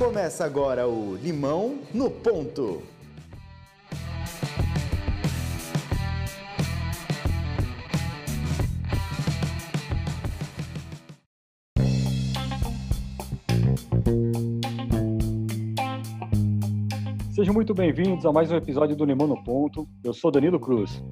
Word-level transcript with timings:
Começa 0.00 0.46
agora 0.46 0.88
o 0.88 1.14
Limão 1.14 1.78
no 1.92 2.10
Ponto. 2.10 2.82
Sejam 17.34 17.52
muito 17.52 17.74
bem-vindos 17.74 18.24
a 18.24 18.32
mais 18.32 18.50
um 18.50 18.56
episódio 18.56 18.96
do 18.96 19.04
Limão 19.04 19.26
no 19.26 19.44
Ponto. 19.44 19.86
Eu 20.02 20.14
sou 20.14 20.30
Danilo 20.30 20.58
Cruz. 20.58 21.04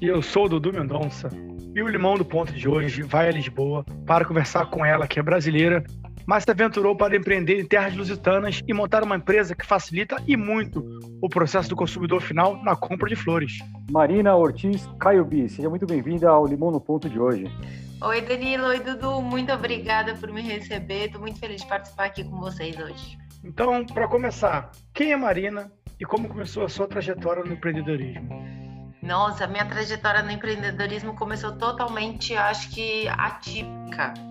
E 0.00 0.06
eu 0.06 0.22
sou 0.22 0.46
o 0.46 0.48
Dudu 0.48 0.72
Mendonça. 0.72 1.28
E 1.74 1.82
o 1.82 1.88
Limão 1.88 2.14
do 2.14 2.24
Ponto 2.24 2.54
de 2.54 2.66
hoje 2.66 3.02
vai 3.02 3.28
a 3.28 3.32
Lisboa 3.32 3.84
para 4.06 4.24
conversar 4.24 4.70
com 4.70 4.82
ela, 4.82 5.06
que 5.06 5.20
é 5.20 5.22
brasileira, 5.22 5.84
mas 6.30 6.44
se 6.44 6.50
aventurou 6.52 6.94
para 6.94 7.16
empreender 7.16 7.58
em 7.58 7.64
terras 7.64 7.92
lusitanas 7.96 8.62
e 8.64 8.72
montar 8.72 9.02
uma 9.02 9.16
empresa 9.16 9.52
que 9.52 9.66
facilita 9.66 10.14
e 10.28 10.36
muito 10.36 10.80
o 11.20 11.28
processo 11.28 11.68
do 11.68 11.74
consumidor 11.74 12.20
final 12.20 12.62
na 12.62 12.76
compra 12.76 13.08
de 13.08 13.16
flores. 13.16 13.58
Marina 13.90 14.36
Ortiz 14.36 14.88
Caiobi, 15.00 15.48
seja 15.48 15.68
muito 15.68 15.84
bem-vinda 15.86 16.30
ao 16.30 16.46
Limão 16.46 16.70
no 16.70 16.80
Ponto 16.80 17.10
de 17.10 17.18
hoje. 17.18 17.50
Oi, 18.00 18.20
Danilo. 18.20 18.66
Oi, 18.66 18.78
Dudu. 18.78 19.20
Muito 19.20 19.52
obrigada 19.52 20.14
por 20.14 20.32
me 20.32 20.40
receber. 20.40 21.06
Estou 21.06 21.20
muito 21.20 21.40
feliz 21.40 21.62
de 21.62 21.66
participar 21.66 22.04
aqui 22.04 22.22
com 22.22 22.38
vocês 22.38 22.78
hoje. 22.78 23.18
Então, 23.42 23.84
para 23.84 24.06
começar, 24.06 24.70
quem 24.94 25.10
é 25.10 25.16
Marina 25.16 25.72
e 25.98 26.04
como 26.04 26.28
começou 26.28 26.64
a 26.64 26.68
sua 26.68 26.86
trajetória 26.86 27.42
no 27.42 27.54
empreendedorismo? 27.54 28.28
Nossa, 29.02 29.48
minha 29.48 29.66
trajetória 29.66 30.22
no 30.22 30.30
empreendedorismo 30.30 31.12
começou 31.16 31.58
totalmente, 31.58 32.36
acho 32.36 32.70
que, 32.70 33.08
atípica. 33.08 34.29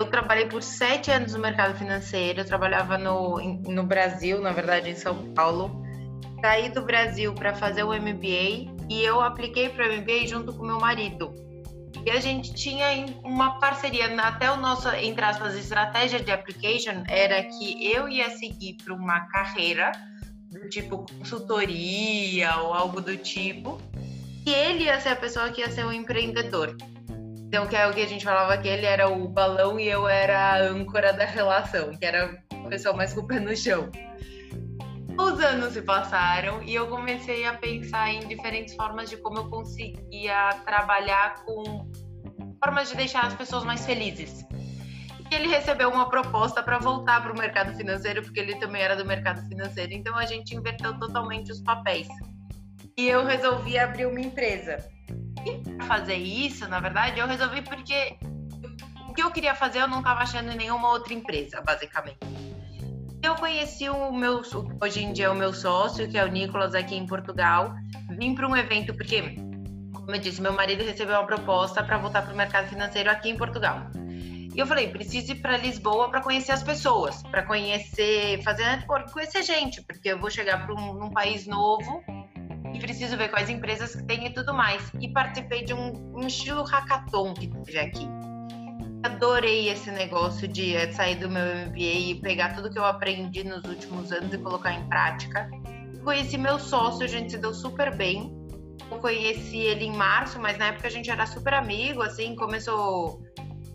Eu 0.00 0.06
trabalhei 0.06 0.46
por 0.46 0.62
sete 0.62 1.10
anos 1.10 1.34
no 1.34 1.38
mercado 1.38 1.76
financeiro, 1.76 2.40
eu 2.40 2.44
trabalhava 2.46 2.96
no, 2.96 3.38
no 3.38 3.84
Brasil, 3.84 4.40
na 4.40 4.50
verdade, 4.50 4.88
em 4.88 4.94
São 4.96 5.34
Paulo. 5.34 5.84
Saí 6.40 6.70
do 6.70 6.80
Brasil 6.80 7.34
para 7.34 7.54
fazer 7.54 7.82
o 7.84 7.92
MBA 7.92 8.72
e 8.88 9.02
eu 9.04 9.20
apliquei 9.20 9.68
para 9.68 9.86
o 9.86 9.92
MBA 10.00 10.26
junto 10.26 10.54
com 10.54 10.64
meu 10.64 10.80
marido. 10.80 11.34
E 12.06 12.10
a 12.10 12.18
gente 12.18 12.54
tinha 12.54 12.86
uma 13.22 13.58
parceria, 13.60 14.06
até 14.22 14.50
o 14.50 14.56
nosso, 14.56 14.88
entre 14.88 15.22
aspas, 15.22 15.54
estratégia 15.54 16.18
de 16.18 16.30
application 16.30 17.04
era 17.06 17.42
que 17.42 17.92
eu 17.92 18.08
ia 18.08 18.30
seguir 18.30 18.78
para 18.82 18.94
uma 18.94 19.20
carreira 19.26 19.92
do 20.50 20.66
tipo 20.70 21.04
consultoria 21.18 22.56
ou 22.56 22.72
algo 22.72 23.02
do 23.02 23.18
tipo, 23.18 23.78
e 24.46 24.50
ele 24.50 24.84
ia 24.84 24.98
ser 24.98 25.10
a 25.10 25.16
pessoa 25.16 25.50
que 25.50 25.60
ia 25.60 25.70
ser 25.70 25.84
o 25.84 25.92
empreendedor. 25.92 26.74
Então, 27.50 27.66
que 27.66 27.74
é 27.74 27.84
o 27.88 27.92
que 27.92 28.00
a 28.00 28.06
gente 28.06 28.24
falava 28.24 28.56
que 28.62 28.68
ele 28.68 28.86
era 28.86 29.08
o 29.08 29.26
balão 29.26 29.76
e 29.80 29.88
eu 29.88 30.08
era 30.08 30.52
a 30.52 30.62
âncora 30.62 31.12
da 31.12 31.24
relação, 31.24 31.90
que 31.98 32.06
era 32.06 32.40
a 32.48 32.68
pessoa 32.68 32.94
mais 32.94 33.12
com 33.12 33.22
o 33.22 33.26
pé 33.26 33.40
no 33.40 33.56
chão. 33.56 33.90
Os 35.18 35.40
anos 35.40 35.72
se 35.72 35.82
passaram 35.82 36.62
e 36.62 36.72
eu 36.72 36.86
comecei 36.86 37.44
a 37.44 37.54
pensar 37.54 38.08
em 38.08 38.20
diferentes 38.28 38.76
formas 38.76 39.10
de 39.10 39.16
como 39.16 39.38
eu 39.38 39.50
conseguia 39.50 40.50
trabalhar 40.64 41.42
com 41.44 41.90
formas 42.62 42.90
de 42.90 42.96
deixar 42.96 43.26
as 43.26 43.34
pessoas 43.34 43.64
mais 43.64 43.84
felizes. 43.84 44.46
E 45.28 45.34
ele 45.34 45.48
recebeu 45.48 45.90
uma 45.90 46.08
proposta 46.08 46.62
para 46.62 46.78
voltar 46.78 47.20
para 47.20 47.32
o 47.32 47.36
mercado 47.36 47.76
financeiro, 47.76 48.22
porque 48.22 48.38
ele 48.38 48.60
também 48.60 48.80
era 48.80 48.94
do 48.94 49.04
mercado 49.04 49.44
financeiro. 49.48 49.92
Então 49.92 50.16
a 50.16 50.24
gente 50.24 50.54
inverteu 50.54 50.96
totalmente 51.00 51.50
os 51.50 51.60
papéis. 51.60 52.06
E 52.96 53.08
eu 53.08 53.24
resolvi 53.24 53.76
abrir 53.76 54.06
uma 54.06 54.20
empresa. 54.20 54.88
Fazer 55.86 56.16
isso, 56.16 56.68
na 56.68 56.80
verdade, 56.80 57.18
eu 57.18 57.26
resolvi 57.26 57.62
porque 57.62 58.16
o 59.08 59.12
que 59.12 59.22
eu 59.22 59.30
queria 59.30 59.54
fazer 59.54 59.80
eu 59.80 59.88
não 59.88 59.98
estava 59.98 60.20
achando 60.20 60.52
em 60.52 60.56
nenhuma 60.56 60.90
outra 60.90 61.12
empresa, 61.12 61.60
basicamente. 61.60 62.18
Eu 63.22 63.34
conheci 63.34 63.88
o 63.88 64.12
meu, 64.12 64.40
hoje 64.82 65.04
em 65.04 65.12
dia 65.12 65.30
o 65.30 65.34
meu 65.34 65.52
sócio, 65.52 66.08
que 66.08 66.16
é 66.16 66.24
o 66.24 66.28
Nicolas, 66.28 66.74
aqui 66.74 66.96
em 66.96 67.06
Portugal. 67.06 67.74
Vim 68.16 68.34
para 68.34 68.48
um 68.48 68.56
evento 68.56 68.94
porque, 68.94 69.36
como 69.92 70.14
eu 70.14 70.18
disse, 70.18 70.40
meu 70.40 70.52
marido 70.52 70.82
recebeu 70.82 71.16
uma 71.16 71.26
proposta 71.26 71.82
para 71.82 71.98
voltar 71.98 72.22
para 72.22 72.32
o 72.32 72.36
mercado 72.36 72.68
financeiro 72.68 73.10
aqui 73.10 73.28
em 73.28 73.36
Portugal. 73.36 73.90
E 74.54 74.58
eu 74.58 74.66
falei, 74.66 74.88
preciso 74.88 75.32
ir 75.32 75.36
para 75.36 75.56
Lisboa 75.56 76.10
para 76.10 76.22
conhecer 76.22 76.52
as 76.52 76.62
pessoas, 76.62 77.22
para 77.24 77.42
conhecer, 77.42 78.42
fazer 78.42 78.64
network, 78.64 79.12
conhecer 79.12 79.42
gente, 79.42 79.82
porque 79.82 80.08
eu 80.08 80.18
vou 80.18 80.30
chegar 80.30 80.64
para 80.64 80.74
um, 80.74 81.04
um 81.04 81.10
país 81.10 81.46
novo 81.46 82.02
e 82.74 82.78
preciso 82.78 83.16
ver 83.16 83.28
quais 83.30 83.48
empresas 83.48 83.94
que 83.94 84.02
tem 84.04 84.26
e 84.26 84.34
tudo 84.34 84.54
mais. 84.54 84.90
E 85.00 85.08
participei 85.08 85.64
de 85.64 85.74
um, 85.74 85.92
um 86.14 86.26
estilo 86.26 86.62
hackathon 86.62 87.34
que 87.34 87.46
teve 87.46 87.78
aqui. 87.78 88.08
Adorei 89.02 89.70
esse 89.70 89.90
negócio 89.90 90.46
de 90.46 90.74
sair 90.92 91.16
do 91.16 91.28
meu 91.30 91.42
MBA 91.42 91.78
e 91.78 92.20
pegar 92.20 92.54
tudo 92.54 92.70
que 92.70 92.78
eu 92.78 92.84
aprendi 92.84 93.42
nos 93.42 93.64
últimos 93.64 94.12
anos 94.12 94.32
e 94.32 94.38
colocar 94.38 94.72
em 94.72 94.86
prática. 94.88 95.50
Conheci 96.04 96.36
meu 96.36 96.58
sócio, 96.58 97.04
a 97.04 97.08
gente 97.08 97.32
se 97.32 97.38
deu 97.38 97.54
super 97.54 97.96
bem. 97.96 98.36
Eu 98.90 98.98
conheci 98.98 99.58
ele 99.58 99.86
em 99.86 99.92
março, 99.92 100.38
mas 100.38 100.58
na 100.58 100.66
época 100.66 100.88
a 100.88 100.90
gente 100.90 101.10
era 101.10 101.26
super 101.26 101.54
amigo, 101.54 102.02
assim, 102.02 102.34
começou. 102.34 103.22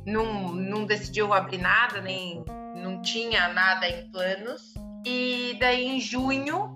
Não, 0.06 0.52
não 0.52 0.86
decidiu 0.86 1.34
abrir 1.34 1.58
nada, 1.58 2.02
nem 2.02 2.44
não 2.76 3.02
tinha 3.02 3.52
nada 3.52 3.88
em 3.88 4.10
planos. 4.12 4.74
E 5.06 5.58
daí 5.60 5.88
em 5.88 6.00
junho 6.00 6.74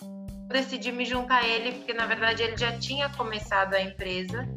decidi 0.49 0.91
me 0.91 1.05
juntar 1.05 1.43
a 1.43 1.47
ele, 1.47 1.73
porque 1.73 1.93
na 1.93 2.07
verdade 2.07 2.41
ele 2.41 2.57
já 2.57 2.71
tinha 2.71 3.07
começado 3.09 3.75
a 3.75 3.81
empresa. 3.81 4.49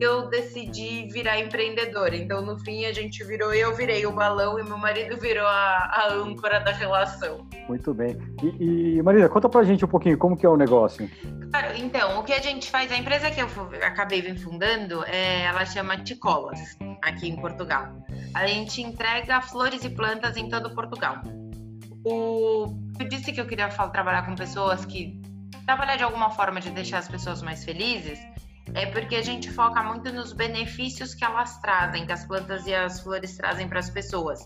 Eu 0.00 0.28
decidi 0.28 1.06
virar 1.12 1.38
empreendedora. 1.38 2.16
Então, 2.16 2.40
no 2.40 2.58
fim, 2.58 2.86
a 2.86 2.92
gente 2.92 3.22
virou, 3.24 3.52
eu 3.52 3.74
virei 3.74 4.06
o 4.06 4.12
balão 4.12 4.58
e 4.58 4.62
meu 4.62 4.78
marido 4.78 5.16
virou 5.18 5.46
a, 5.46 5.50
a 5.50 6.12
âncora 6.14 6.58
da 6.60 6.72
relação. 6.72 7.46
Muito 7.68 7.92
bem. 7.92 8.16
E, 8.42 8.96
e 8.96 9.02
Marina, 9.02 9.28
conta 9.28 9.48
pra 9.48 9.62
gente 9.62 9.84
um 9.84 9.88
pouquinho 9.88 10.16
como 10.16 10.36
que 10.36 10.46
é 10.46 10.48
o 10.48 10.56
negócio. 10.56 11.08
Claro, 11.50 11.76
então, 11.76 12.18
o 12.18 12.24
que 12.24 12.32
a 12.32 12.40
gente 12.40 12.70
faz, 12.70 12.90
a 12.90 12.96
empresa 12.96 13.30
que 13.30 13.40
eu 13.40 13.46
acabei 13.82 14.34
fundando, 14.36 15.04
é, 15.04 15.42
ela 15.42 15.66
chama 15.66 15.98
Ticolas, 15.98 16.78
aqui 17.02 17.28
em 17.28 17.36
Portugal. 17.36 17.88
A 18.32 18.46
gente 18.46 18.80
entrega 18.80 19.40
flores 19.42 19.84
e 19.84 19.90
plantas 19.90 20.36
em 20.36 20.48
todo 20.48 20.74
Portugal. 20.74 21.20
O, 22.04 22.66
eu 22.98 23.08
disse 23.08 23.32
que 23.32 23.40
eu 23.40 23.46
queria 23.46 23.70
falar, 23.70 23.90
trabalhar 23.90 24.26
com 24.26 24.34
pessoas 24.34 24.84
que 24.84 25.20
trabalhar 25.64 25.96
de 25.96 26.02
alguma 26.02 26.30
forma 26.30 26.60
de 26.60 26.70
deixar 26.70 26.98
as 26.98 27.08
pessoas 27.08 27.42
mais 27.42 27.64
felizes, 27.64 28.18
é 28.72 28.86
porque 28.86 29.16
a 29.16 29.22
gente 29.22 29.50
foca 29.50 29.82
muito 29.82 30.12
nos 30.12 30.32
benefícios 30.32 31.14
que 31.14 31.24
elas 31.24 31.58
trazem, 31.60 32.06
que 32.06 32.12
as 32.12 32.24
plantas 32.24 32.66
e 32.66 32.74
as 32.74 33.00
flores 33.00 33.36
trazem 33.36 33.68
para 33.68 33.78
as 33.78 33.90
pessoas. 33.90 34.40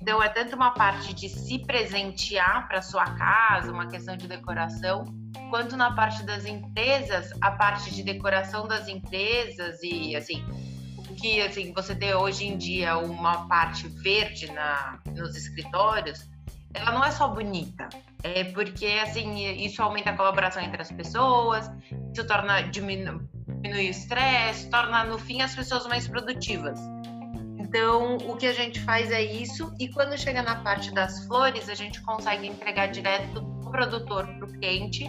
Então, 0.00 0.22
é 0.22 0.30
tanto 0.30 0.56
uma 0.56 0.70
parte 0.70 1.12
de 1.12 1.28
se 1.28 1.58
presentear 1.66 2.66
para 2.68 2.80
sua 2.80 3.04
casa, 3.04 3.70
uma 3.70 3.86
questão 3.86 4.16
de 4.16 4.26
decoração, 4.26 5.04
quanto 5.50 5.76
na 5.76 5.94
parte 5.94 6.22
das 6.22 6.46
empresas, 6.46 7.30
a 7.40 7.50
parte 7.50 7.94
de 7.94 8.02
decoração 8.02 8.66
das 8.66 8.88
empresas 8.88 9.82
e, 9.82 10.16
assim, 10.16 10.42
o 10.96 11.14
que 11.14 11.42
assim, 11.42 11.72
você 11.74 11.94
tem 11.94 12.14
hoje 12.14 12.46
em 12.46 12.56
dia 12.56 12.96
uma 12.96 13.46
parte 13.46 13.88
verde 13.88 14.50
na, 14.52 14.98
nos 15.14 15.36
escritórios, 15.36 16.26
ela 16.74 16.92
não 16.92 17.04
é 17.04 17.10
só 17.10 17.28
bonita, 17.28 17.88
é 18.22 18.44
porque 18.44 18.86
assim 19.02 19.64
isso 19.64 19.82
aumenta 19.82 20.10
a 20.10 20.16
colaboração 20.16 20.62
entre 20.62 20.80
as 20.80 20.90
pessoas, 20.90 21.70
isso 22.12 22.26
torna 22.26 22.62
diminu, 22.62 23.28
diminui 23.46 23.88
o 23.88 23.90
estresse, 23.90 24.70
torna 24.70 25.04
no 25.04 25.18
fim 25.18 25.42
as 25.42 25.54
pessoas 25.54 25.86
mais 25.86 26.06
produtivas. 26.06 26.78
Então, 27.58 28.16
o 28.26 28.36
que 28.36 28.46
a 28.46 28.52
gente 28.52 28.80
faz 28.80 29.12
é 29.12 29.22
isso, 29.22 29.72
e 29.78 29.88
quando 29.88 30.18
chega 30.18 30.42
na 30.42 30.56
parte 30.56 30.92
das 30.92 31.24
flores, 31.26 31.68
a 31.68 31.74
gente 31.74 32.02
consegue 32.02 32.48
entregar 32.48 32.88
direto 32.88 33.40
do 33.40 33.70
produtor 33.70 34.26
para 34.26 34.44
o 34.44 34.52
cliente 34.52 35.08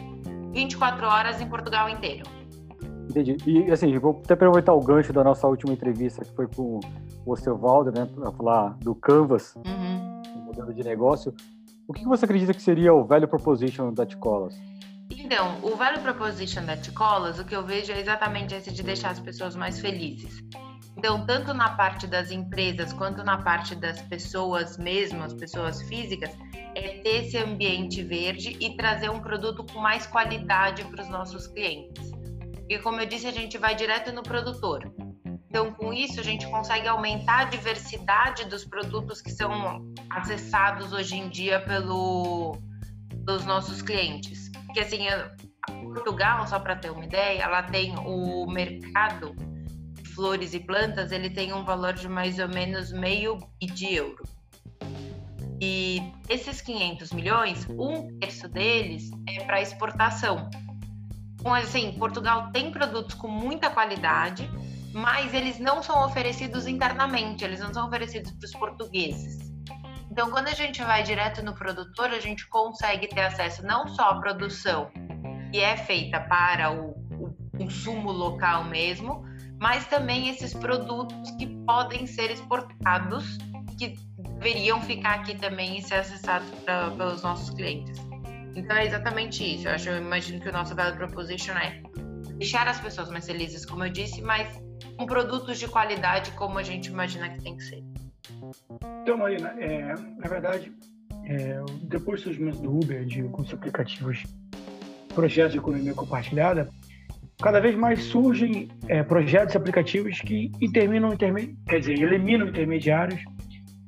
24 0.54 1.08
horas 1.08 1.42
em 1.42 1.48
Portugal 1.48 1.90
inteiro. 1.90 2.24
Entendi. 3.10 3.38
E 3.48 3.72
assim, 3.72 3.98
vou 3.98 4.22
até 4.24 4.36
aproveitar 4.36 4.74
o 4.74 4.80
gancho 4.80 5.12
da 5.12 5.24
nossa 5.24 5.48
última 5.48 5.74
entrevista, 5.74 6.24
que 6.24 6.36
foi 6.36 6.48
com 6.48 6.80
o 7.26 7.32
Ostevaldo, 7.32 7.92
né, 7.92 8.08
para 8.14 8.32
falar 8.32 8.78
do 8.80 8.94
Canvas. 8.94 9.56
Uhum 9.56 9.81
de 10.74 10.84
negócio. 10.84 11.34
O 11.88 11.94
que 11.94 12.06
você 12.06 12.26
acredita 12.26 12.54
que 12.54 12.62
seria 12.62 12.94
o 12.94 13.04
value 13.04 13.28
proposition 13.28 13.94
da 13.94 14.06
Ticolas? 14.06 14.56
Então, 15.10 15.60
o 15.62 15.76
value 15.76 16.02
proposition 16.02 16.66
da 16.66 16.78
Ticolas, 16.78 17.38
o 17.38 17.46
que 17.46 17.56
eu 17.56 17.66
vejo 17.66 17.92
é 17.92 18.00
exatamente 18.00 18.56
esse 18.56 18.72
de 18.72 18.82
deixar 18.82 19.12
as 19.12 19.20
pessoas 19.20 19.56
mais 19.56 19.80
felizes. 19.80 20.42
Então, 20.98 21.26
tanto 21.26 21.54
na 21.54 21.70
parte 21.76 22.06
das 22.06 22.32
empresas 22.32 22.94
quanto 22.94 23.24
na 23.24 23.38
parte 23.38 23.76
das 23.76 24.02
pessoas 24.04 24.78
mesmo, 24.78 25.24
as 25.24 25.34
pessoas 25.34 25.82
físicas, 25.84 26.30
é 26.76 27.00
ter 27.00 27.26
esse 27.26 27.38
ambiente 27.38 28.04
verde 28.04 28.56
e 28.60 28.76
trazer 28.76 29.10
um 29.10 29.20
produto 29.20 29.66
com 29.66 29.80
mais 29.80 30.06
qualidade 30.06 30.84
para 30.86 31.02
os 31.02 31.10
nossos 31.10 31.48
clientes. 31.48 32.12
E 32.70 32.78
como 32.80 33.02
eu 33.02 33.06
disse, 33.06 33.28
a 33.28 33.32
gente 33.32 33.58
vai 33.58 33.76
direto 33.76 34.14
no 34.14 34.24
produtor. 34.24 34.90
Então, 35.52 35.74
com 35.74 35.92
isso, 35.92 36.18
a 36.18 36.24
gente 36.24 36.48
consegue 36.48 36.88
aumentar 36.88 37.42
a 37.42 37.44
diversidade 37.44 38.46
dos 38.46 38.64
produtos 38.64 39.22
que 39.22 39.30
são 39.30 39.84
acessados 40.10 40.94
hoje 40.94 41.18
em 41.18 41.28
dia 41.28 41.60
pelo, 41.60 42.58
pelos 43.26 43.46
nossos 43.46 43.82
clientes. 43.82 44.50
Porque, 44.66 44.80
assim, 44.80 45.00
Portugal, 45.94 46.48
só 46.48 46.58
para 46.58 46.78
ter 46.78 46.90
uma 46.90 47.04
ideia, 47.04 47.42
ela 47.42 47.64
tem 47.64 47.94
o 47.98 48.50
mercado 48.50 49.36
de 49.92 50.06
flores 50.12 50.54
e 50.54 50.60
plantas, 50.62 51.12
ele 51.12 51.30
tem 51.30 51.52
um 51.52 51.66
valor 51.66 51.96
de 51.96 52.08
mais 52.08 52.40
ou 52.40 52.48
menos 52.48 52.94
meio 52.94 53.38
bi 53.60 53.68
de 53.68 53.94
euro. 53.94 54.24
E 55.60 56.02
esses 56.30 56.62
500 56.62 57.12
milhões, 57.12 57.68
um 57.72 58.18
terço 58.20 58.48
deles 58.48 59.12
é 59.28 59.44
para 59.44 59.62
exportação. 59.62 60.50
Então, 61.34 61.54
assim, 61.54 61.92
Portugal 62.00 62.52
tem 62.54 62.72
produtos 62.72 63.16
com 63.16 63.28
muita 63.28 63.70
qualidade, 63.70 64.50
mas 64.94 65.34
eles 65.34 65.60
não 65.60 65.82
são 65.82 66.06
oferecidos 66.06 66.68
internamente, 66.68 67.44
eles 67.44 67.60
não 67.60 67.74
são 67.74 67.88
oferecidos 67.88 68.32
para 68.32 68.46
os 68.46 68.52
portugueses. 68.54 69.52
Então, 70.12 70.30
quando 70.30 70.50
a 70.50 70.54
gente 70.54 70.84
vai 70.84 71.04
direto 71.04 71.44
no 71.44 71.54
produtor, 71.54 72.08
a 72.08 72.20
gente 72.20 72.46
consegue 72.50 73.08
ter 73.08 73.22
acesso 73.22 73.66
não 73.66 73.88
só 73.88 74.10
à 74.10 74.20
produção 74.20 74.92
que 75.52 75.60
é 75.60 75.78
feita 75.78 76.20
para 76.20 76.72
o, 76.72 76.92
o 77.12 77.58
consumo 77.58 78.12
local 78.12 78.66
mesmo, 78.66 79.24
mas 79.60 79.86
também 79.88 80.28
esses 80.30 80.54
produtos 80.54 81.32
que 81.32 81.48
podem 81.66 82.06
ser 82.06 82.32
exportados, 82.32 83.38
que 83.78 83.96
deveriam 84.18 84.82
ficar 84.82 85.16
aqui 85.16 85.38
também 85.38 85.78
e 85.78 85.82
ser 85.82 85.96
acessados 85.96 86.50
pra, 86.66 86.92
pelos 86.92 87.22
nossos 87.22 87.50
clientes. 87.52 87.98
Então 88.56 88.76
é 88.76 88.86
exatamente 88.86 89.44
isso. 89.44 89.68
Eu 89.68 89.74
acho, 89.74 89.90
eu 89.90 89.98
imagino 89.98 90.42
que 90.42 90.50
o 90.50 90.52
nosso 90.52 90.76
value 90.76 90.98
proposition 90.98 91.54
é 91.54 91.82
deixar 92.38 92.68
as 92.68 92.80
pessoas 92.80 93.10
mais 93.10 93.26
felizes, 93.26 93.66
como 93.66 93.86
eu 93.86 93.90
disse, 93.90 94.22
mas 94.22 94.62
com 94.98 95.06
produtos 95.06 95.60
de 95.60 95.68
qualidade 95.68 96.32
como 96.32 96.58
a 96.58 96.64
gente 96.64 96.88
imagina 96.88 97.30
que 97.30 97.42
tem 97.42 97.58
que 97.58 97.64
ser. 97.64 97.84
Então, 99.02 99.18
Marina, 99.18 99.50
é, 99.60 99.94
na 100.18 100.28
verdade, 100.28 100.72
é, 101.26 101.62
depois 101.84 102.22
do 102.22 102.26
surgimento 102.26 102.62
do 102.62 102.76
Uber, 102.76 103.06
de, 103.06 103.24
com 103.24 103.42
os 103.42 103.54
aplicativos, 103.54 104.24
projetos 105.14 105.54
de 105.54 105.60
economia 105.60 105.94
compartilhada, 105.94 106.70
cada 107.42 107.60
vez 107.60 107.76
mais 107.76 108.04
surgem 108.04 108.70
é, 108.88 109.04
projetos 109.04 109.56
e 109.56 109.58
aplicativos 109.58 110.20
que 110.22 110.52
interminam, 110.62 111.14
interme, 111.14 111.58
quer 111.68 111.80
dizer, 111.80 112.00
eliminam 112.02 112.48
intermediários 112.48 113.22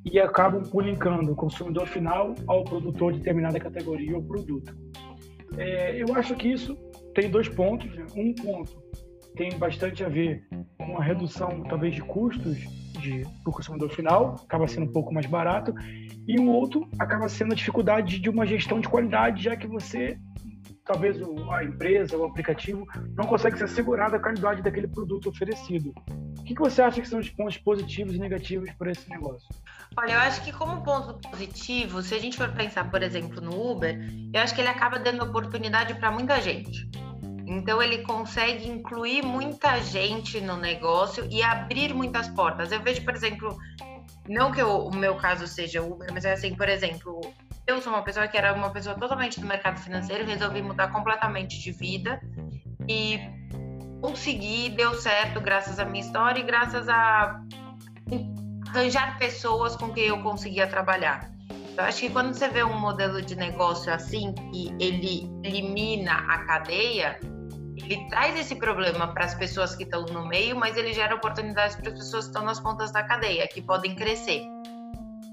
e 0.06 0.20
acabam 0.20 0.64
linkando 0.82 1.32
o 1.32 1.36
consumidor 1.36 1.88
final 1.88 2.36
ao 2.48 2.64
produtor 2.64 3.14
de 3.14 3.20
determinada 3.20 3.60
categoria 3.60 4.16
ou 4.16 4.24
produto. 4.24 4.76
É, 5.58 6.02
eu 6.02 6.14
acho 6.16 6.36
que 6.36 6.50
isso 6.50 6.76
tem 7.14 7.30
dois 7.30 7.48
pontos. 7.48 7.94
Né? 7.96 8.06
Um 8.16 8.34
ponto 8.34 8.84
tem 9.36 9.58
bastante 9.58 10.04
a 10.04 10.10
ver 10.10 10.44
com 10.86 10.98
a 10.98 11.04
redução, 11.04 11.64
talvez, 11.64 11.96
de 11.96 12.02
custos 12.02 12.58
para 13.44 13.50
o 13.50 13.54
consumidor 13.54 13.90
final, 13.90 14.36
acaba 14.44 14.68
sendo 14.68 14.86
um 14.86 14.92
pouco 14.92 15.14
mais 15.14 15.26
barato, 15.26 15.74
e 16.28 16.40
o 16.40 16.48
outro 16.48 16.88
acaba 16.98 17.28
sendo 17.28 17.52
a 17.52 17.56
dificuldade 17.56 18.20
de 18.20 18.30
uma 18.30 18.46
gestão 18.46 18.80
de 18.80 18.88
qualidade, 18.88 19.44
já 19.44 19.56
que 19.56 19.68
você, 19.68 20.18
talvez 20.86 21.18
a 21.52 21.64
empresa, 21.64 22.18
o 22.18 22.26
aplicativo, 22.26 22.88
não 23.16 23.26
consegue 23.26 23.58
se 23.58 23.64
assegurar 23.64 24.10
da 24.10 24.20
qualidade 24.20 24.62
daquele 24.62 24.88
produto 24.88 25.30
oferecido. 25.30 25.94
O 26.40 26.44
que, 26.44 26.54
você 26.54 26.82
acha 26.82 27.02
que 27.02 27.08
são 27.08 27.20
os 27.20 27.30
pontos 27.30 27.58
positivos 27.58 28.16
e 28.16 28.20
negativos 28.20 28.70
para 28.74 28.92
esse 28.92 29.10
negócio? 29.10 29.48
Olha, 29.98 30.14
eu 30.14 30.20
acho 30.20 30.44
que 30.44 30.52
como 30.52 30.84
ponto 30.84 31.30
positivo, 31.30 32.02
se 32.02 32.14
a 32.16 32.20
gente 32.20 32.38
for 32.38 32.50
pensar, 32.52 32.90
por 32.90 33.02
exemplo, 33.02 33.42
no 33.42 33.72
Uber, 33.72 33.98
eu 34.34 34.42
acho 34.42 34.54
que 34.54 34.62
ele 34.62 34.68
acaba 34.68 35.00
dando 35.00 35.24
oportunidade 35.24 35.94
para 35.96 36.12
muita 36.12 36.42
gente. 36.42 36.90
Então 37.54 37.82
ele 37.82 38.00
consegue 38.00 38.68
incluir 38.68 39.24
muita 39.24 39.80
gente 39.80 40.42
no 40.42 40.58
negócio 40.58 41.28
e 41.30 41.44
abrir 41.44 41.94
muitas 41.94 42.28
portas. 42.30 42.72
Eu 42.72 42.82
vejo, 42.82 43.04
por 43.04 43.14
exemplo, 43.14 43.56
não 44.28 44.52
que 44.52 44.64
o 44.64 44.90
meu 44.90 45.16
caso 45.16 45.46
seja 45.46 45.82
Uber, 45.82 46.12
mas 46.12 46.26
é 46.26 46.34
assim, 46.34 46.56
por 46.56 46.68
exemplo, 46.68 47.22
eu 47.68 47.80
sou 47.80 47.94
uma 47.94 48.02
pessoa 48.02 48.28
que 48.28 48.36
era 48.36 48.54
uma 48.54 48.72
pessoa 48.72 48.96
totalmente 48.96 49.40
do 49.40 49.46
mercado 49.46 49.80
financeiro, 49.80 50.26
resolvi 50.26 50.64
mudar 50.64 50.88
completamente 50.88 51.60
de 51.60 51.72
vida 51.72 52.20
e 52.90 53.20
consegui, 54.02 54.70
deu 54.70 54.96
certo 54.96 55.40
graças 55.40 55.80
à 55.80 55.86
minha 55.86 56.04
história 56.04 56.40
e 56.40 56.44
graças 56.44 56.90
a 56.90 57.40
arranjar 58.68 59.20
pessoas 59.20 59.76
com 59.76 59.94
quem 59.94 60.06
eu 60.06 60.24
conseguia 60.24 60.66
trabalhar. 60.66 61.32
Eu 61.78 61.84
acho 61.84 62.02
que 62.02 62.10
quando 62.10 62.34
você 62.34 62.48
vê 62.50 62.64
um 62.64 62.80
modelo 62.80 63.22
de 63.22 63.36
negócio 63.36 63.94
assim, 63.94 64.34
que 64.34 64.76
ele 64.80 65.30
elimina 65.44 66.14
a 66.14 66.46
cadeia, 66.46 67.20
ele 67.84 68.08
traz 68.08 68.40
esse 68.40 68.56
problema 68.56 69.14
para 69.14 69.26
as 69.26 69.36
pessoas 69.36 69.76
que 69.76 69.84
estão 69.84 70.06
no 70.06 70.26
meio, 70.26 70.56
mas 70.56 70.78
ele 70.78 70.94
gera 70.94 71.16
oportunidades 71.16 71.76
para 71.76 71.90
as 71.90 72.00
pessoas 72.00 72.26
que 72.26 72.30
estão 72.30 72.46
nas 72.46 72.60
pontas 72.60 72.92
da 72.92 73.04
cadeia, 73.04 73.48
que 73.48 73.62
podem 73.62 73.96
crescer. 73.96 74.42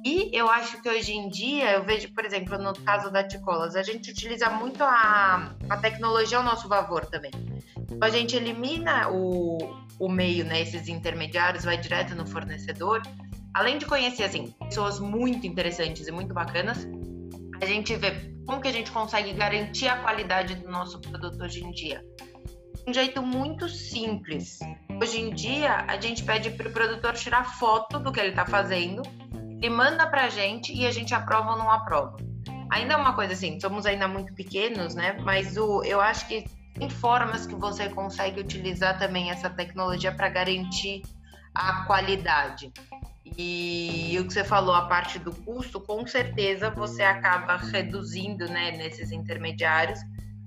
E 0.04 0.30
eu 0.32 0.48
acho 0.48 0.80
que 0.80 0.88
hoje 0.88 1.12
em 1.12 1.28
dia, 1.28 1.72
eu 1.72 1.84
vejo, 1.84 2.12
por 2.14 2.24
exemplo, 2.24 2.56
no 2.58 2.72
caso 2.72 3.10
da 3.10 3.22
Ticolas, 3.22 3.76
a 3.76 3.82
gente 3.82 4.10
utiliza 4.10 4.48
muito 4.48 4.82
a, 4.82 5.54
a 5.68 5.76
tecnologia 5.76 6.38
ao 6.38 6.44
nosso 6.44 6.68
favor 6.68 7.04
também. 7.04 7.30
Então, 7.78 8.08
a 8.08 8.10
gente 8.10 8.34
elimina 8.34 9.10
o, 9.10 9.58
o 9.98 10.08
meio, 10.08 10.44
né, 10.44 10.62
esses 10.62 10.88
intermediários, 10.88 11.64
vai 11.64 11.76
direto 11.76 12.14
no 12.14 12.26
fornecedor. 12.26 13.02
Além 13.52 13.76
de 13.76 13.84
conhecer, 13.84 14.24
assim, 14.24 14.54
pessoas 14.60 14.98
muito 14.98 15.46
interessantes 15.46 16.08
e 16.08 16.12
muito 16.12 16.32
bacanas, 16.32 16.88
a 17.60 17.66
gente 17.66 17.94
vê 17.96 18.32
como 18.46 18.60
que 18.60 18.68
a 18.68 18.72
gente 18.72 18.90
consegue 18.90 19.34
garantir 19.34 19.88
a 19.88 19.98
qualidade 19.98 20.54
do 20.54 20.70
nosso 20.70 20.98
produto 20.98 21.42
hoje 21.42 21.62
em 21.62 21.70
dia 21.72 22.02
um 22.90 22.92
jeito 22.92 23.22
muito 23.22 23.68
simples. 23.68 24.58
Hoje 25.00 25.20
em 25.20 25.32
dia, 25.32 25.84
a 25.86 26.00
gente 26.00 26.24
pede 26.24 26.50
para 26.50 26.68
o 26.68 26.72
produtor 26.72 27.14
tirar 27.14 27.44
foto 27.44 28.00
do 28.00 28.10
que 28.10 28.18
ele 28.18 28.30
está 28.30 28.44
fazendo, 28.44 29.02
e 29.62 29.70
manda 29.70 30.08
para 30.08 30.24
a 30.24 30.28
gente 30.28 30.72
e 30.74 30.84
a 30.84 30.90
gente 30.90 31.14
aprova 31.14 31.52
ou 31.52 31.56
não 31.58 31.70
aprova. 31.70 32.16
Ainda 32.68 32.94
é 32.94 32.96
uma 32.96 33.14
coisa 33.14 33.34
assim, 33.34 33.60
somos 33.60 33.86
ainda 33.86 34.08
muito 34.08 34.34
pequenos, 34.34 34.96
né? 34.96 35.16
Mas 35.22 35.56
o, 35.56 35.84
eu 35.84 36.00
acho 36.00 36.26
que 36.26 36.44
tem 36.74 36.90
formas 36.90 37.46
que 37.46 37.54
você 37.54 37.88
consegue 37.88 38.40
utilizar 38.40 38.98
também 38.98 39.30
essa 39.30 39.48
tecnologia 39.48 40.10
para 40.10 40.28
garantir 40.28 41.02
a 41.54 41.84
qualidade. 41.84 42.72
E, 43.38 44.16
o 44.18 44.26
que 44.26 44.32
você 44.32 44.42
falou, 44.42 44.74
a 44.74 44.86
parte 44.86 45.16
do 45.20 45.32
custo, 45.32 45.80
com 45.80 46.04
certeza 46.08 46.70
você 46.70 47.04
acaba 47.04 47.56
reduzindo 47.56 48.48
né, 48.48 48.72
nesses 48.72 49.12
intermediários, 49.12 50.00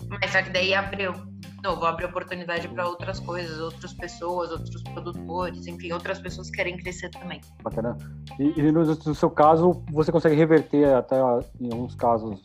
mas 0.10 0.31
só 0.31 0.42
que 0.42 0.50
daí 0.50 0.74
abriu 0.74 1.32
novo, 1.63 1.86
abre 1.86 2.06
oportunidade 2.06 2.68
para 2.68 2.88
outras 2.88 3.19
coisas, 3.19 3.60
outras 3.60 3.94
pessoas, 3.94 4.51
outros 4.51 4.83
produtores, 4.83 5.65
enfim, 5.65 5.92
outras 5.94 6.19
pessoas 6.19 6.50
querem 6.50 6.75
crescer 6.77 7.10
também. 7.10 7.39
Bacana. 7.63 7.98
E, 8.38 8.60
e 8.60 8.71
no, 8.71 8.83
no, 8.83 9.15
seu 9.15 9.30
caso, 9.30 9.83
você 9.92 10.12
consegue 10.12 10.36
reverter 10.36 10.94
até 10.94 11.15
em 11.60 11.71
alguns 11.71 11.95
casos 11.95 12.42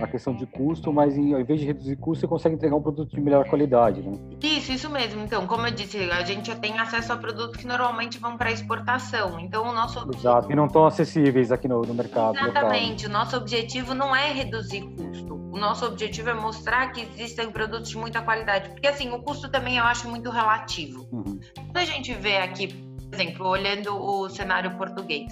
a 0.00 0.06
questão 0.06 0.34
de 0.34 0.46
custo, 0.46 0.92
mas 0.92 1.16
em, 1.16 1.34
ao 1.34 1.40
invés 1.40 1.60
de 1.60 1.66
reduzir 1.66 1.96
custo, 1.96 2.20
você 2.20 2.28
consegue 2.28 2.54
entregar 2.54 2.76
um 2.76 2.82
produto 2.82 3.10
de 3.10 3.20
melhor 3.20 3.48
qualidade, 3.48 4.00
né? 4.00 4.12
Isso, 4.42 4.72
isso 4.72 4.90
mesmo. 4.90 5.22
Então, 5.22 5.46
como 5.46 5.66
eu 5.66 5.72
disse, 5.72 5.98
a 6.10 6.22
gente 6.22 6.46
já 6.46 6.56
tem 6.56 6.78
acesso 6.78 7.12
a 7.12 7.16
produtos 7.16 7.56
que 7.56 7.66
normalmente 7.66 8.18
vão 8.18 8.36
para 8.36 8.52
exportação. 8.52 9.40
Então, 9.40 9.68
o 9.68 9.72
nosso 9.72 10.08
Exato, 10.14 10.50
e 10.52 10.54
não 10.54 10.66
estão 10.66 10.86
acessíveis 10.86 11.50
aqui 11.50 11.66
no, 11.66 11.82
no 11.82 11.94
mercado. 11.94 12.36
Exatamente. 12.36 13.06
Local. 13.06 13.20
O 13.20 13.24
nosso 13.24 13.36
objetivo 13.36 13.94
não 13.94 14.14
é 14.14 14.32
reduzir 14.32 14.82
custo. 14.82 15.31
O 15.52 15.58
nosso 15.58 15.84
objetivo 15.84 16.30
é 16.30 16.34
mostrar 16.34 16.92
que 16.92 17.02
existem 17.02 17.52
produtos 17.52 17.90
de 17.90 17.98
muita 17.98 18.22
qualidade. 18.22 18.70
Porque, 18.70 18.86
assim, 18.86 19.12
o 19.12 19.22
custo 19.22 19.50
também 19.50 19.76
eu 19.76 19.84
acho 19.84 20.08
muito 20.08 20.30
relativo. 20.30 21.06
Uhum. 21.12 21.38
Quando 21.54 21.76
a 21.76 21.84
gente 21.84 22.14
vê 22.14 22.38
aqui, 22.38 22.68
por 22.68 23.14
exemplo, 23.14 23.46
olhando 23.46 23.94
o 23.94 24.30
cenário 24.30 24.74
português, 24.78 25.30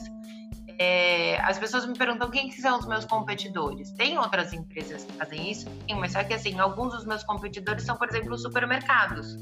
é, 0.78 1.40
as 1.40 1.58
pessoas 1.58 1.86
me 1.86 1.96
perguntam 1.96 2.30
quem 2.30 2.50
são 2.50 2.78
os 2.78 2.86
meus 2.86 3.06
competidores. 3.06 3.92
Tem 3.92 4.18
outras 4.18 4.52
empresas 4.52 5.04
que 5.04 5.12
fazem 5.14 5.50
isso? 5.50 5.66
Sim, 5.88 5.94
mas 5.98 6.12
só 6.12 6.22
que 6.22 6.34
assim, 6.34 6.60
alguns 6.60 6.92
dos 6.92 7.06
meus 7.06 7.24
competidores 7.24 7.84
são, 7.84 7.96
por 7.96 8.06
exemplo, 8.06 8.34
os 8.34 8.42
supermercados. 8.42 9.38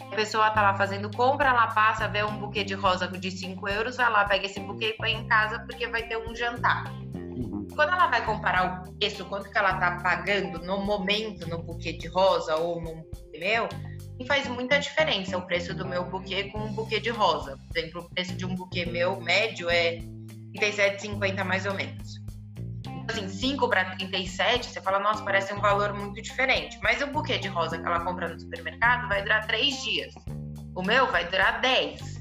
A 0.00 0.16
pessoa 0.16 0.50
tá 0.50 0.62
lá 0.62 0.74
fazendo 0.74 1.14
compra, 1.14 1.50
ela 1.50 1.66
passa, 1.66 2.08
vê 2.08 2.24
um 2.24 2.38
buquê 2.38 2.64
de 2.64 2.72
rosa 2.72 3.06
de 3.08 3.30
5 3.30 3.68
euros, 3.68 3.96
vai 3.98 4.10
lá, 4.10 4.24
pega 4.24 4.46
esse 4.46 4.58
buquê 4.58 4.88
e 4.88 4.96
põe 4.96 5.12
em 5.12 5.28
casa 5.28 5.58
porque 5.60 5.86
vai 5.86 6.02
ter 6.08 6.16
um 6.16 6.34
jantar. 6.34 6.84
Quando 7.74 7.92
ela 7.92 8.06
vai 8.06 8.24
comparar 8.24 8.84
o 8.88 8.92
preço, 8.94 9.24
quanto 9.24 9.50
que 9.50 9.58
ela 9.58 9.74
tá 9.78 9.98
pagando 10.02 10.60
no 10.60 10.84
momento 10.84 11.48
no 11.48 11.62
buquê 11.62 11.92
de 11.92 12.08
rosa 12.08 12.56
ou 12.56 12.80
no 12.80 13.04
meu, 13.38 13.68
faz 14.26 14.46
muita 14.46 14.78
diferença 14.78 15.36
o 15.36 15.42
preço 15.42 15.74
do 15.74 15.86
meu 15.86 16.04
buquê 16.04 16.44
com 16.44 16.58
um 16.58 16.72
buquê 16.72 17.00
de 17.00 17.10
rosa. 17.10 17.58
Por 17.68 17.78
exemplo, 17.78 18.00
o 18.02 18.10
preço 18.10 18.34
de 18.34 18.46
um 18.46 18.54
buquê 18.54 18.86
meu 18.86 19.20
médio 19.20 19.68
é 19.68 19.98
37,50 20.56 21.44
mais 21.44 21.66
ou 21.66 21.74
menos. 21.74 22.22
Então, 22.86 23.24
assim, 23.24 23.28
5 23.28 23.68
para 23.68 23.96
37, 23.96 24.66
você 24.66 24.80
fala, 24.80 24.98
nossa, 24.98 25.22
parece 25.24 25.52
um 25.52 25.60
valor 25.60 25.92
muito 25.92 26.22
diferente. 26.22 26.78
Mas 26.82 27.02
o 27.02 27.08
buquê 27.08 27.38
de 27.38 27.48
rosa 27.48 27.76
que 27.76 27.86
ela 27.86 28.00
compra 28.04 28.28
no 28.28 28.40
supermercado 28.40 29.08
vai 29.08 29.22
durar 29.22 29.46
3 29.46 29.82
dias. 29.82 30.14
O 30.74 30.82
meu 30.82 31.10
vai 31.10 31.28
durar 31.28 31.60
10. 31.60 32.13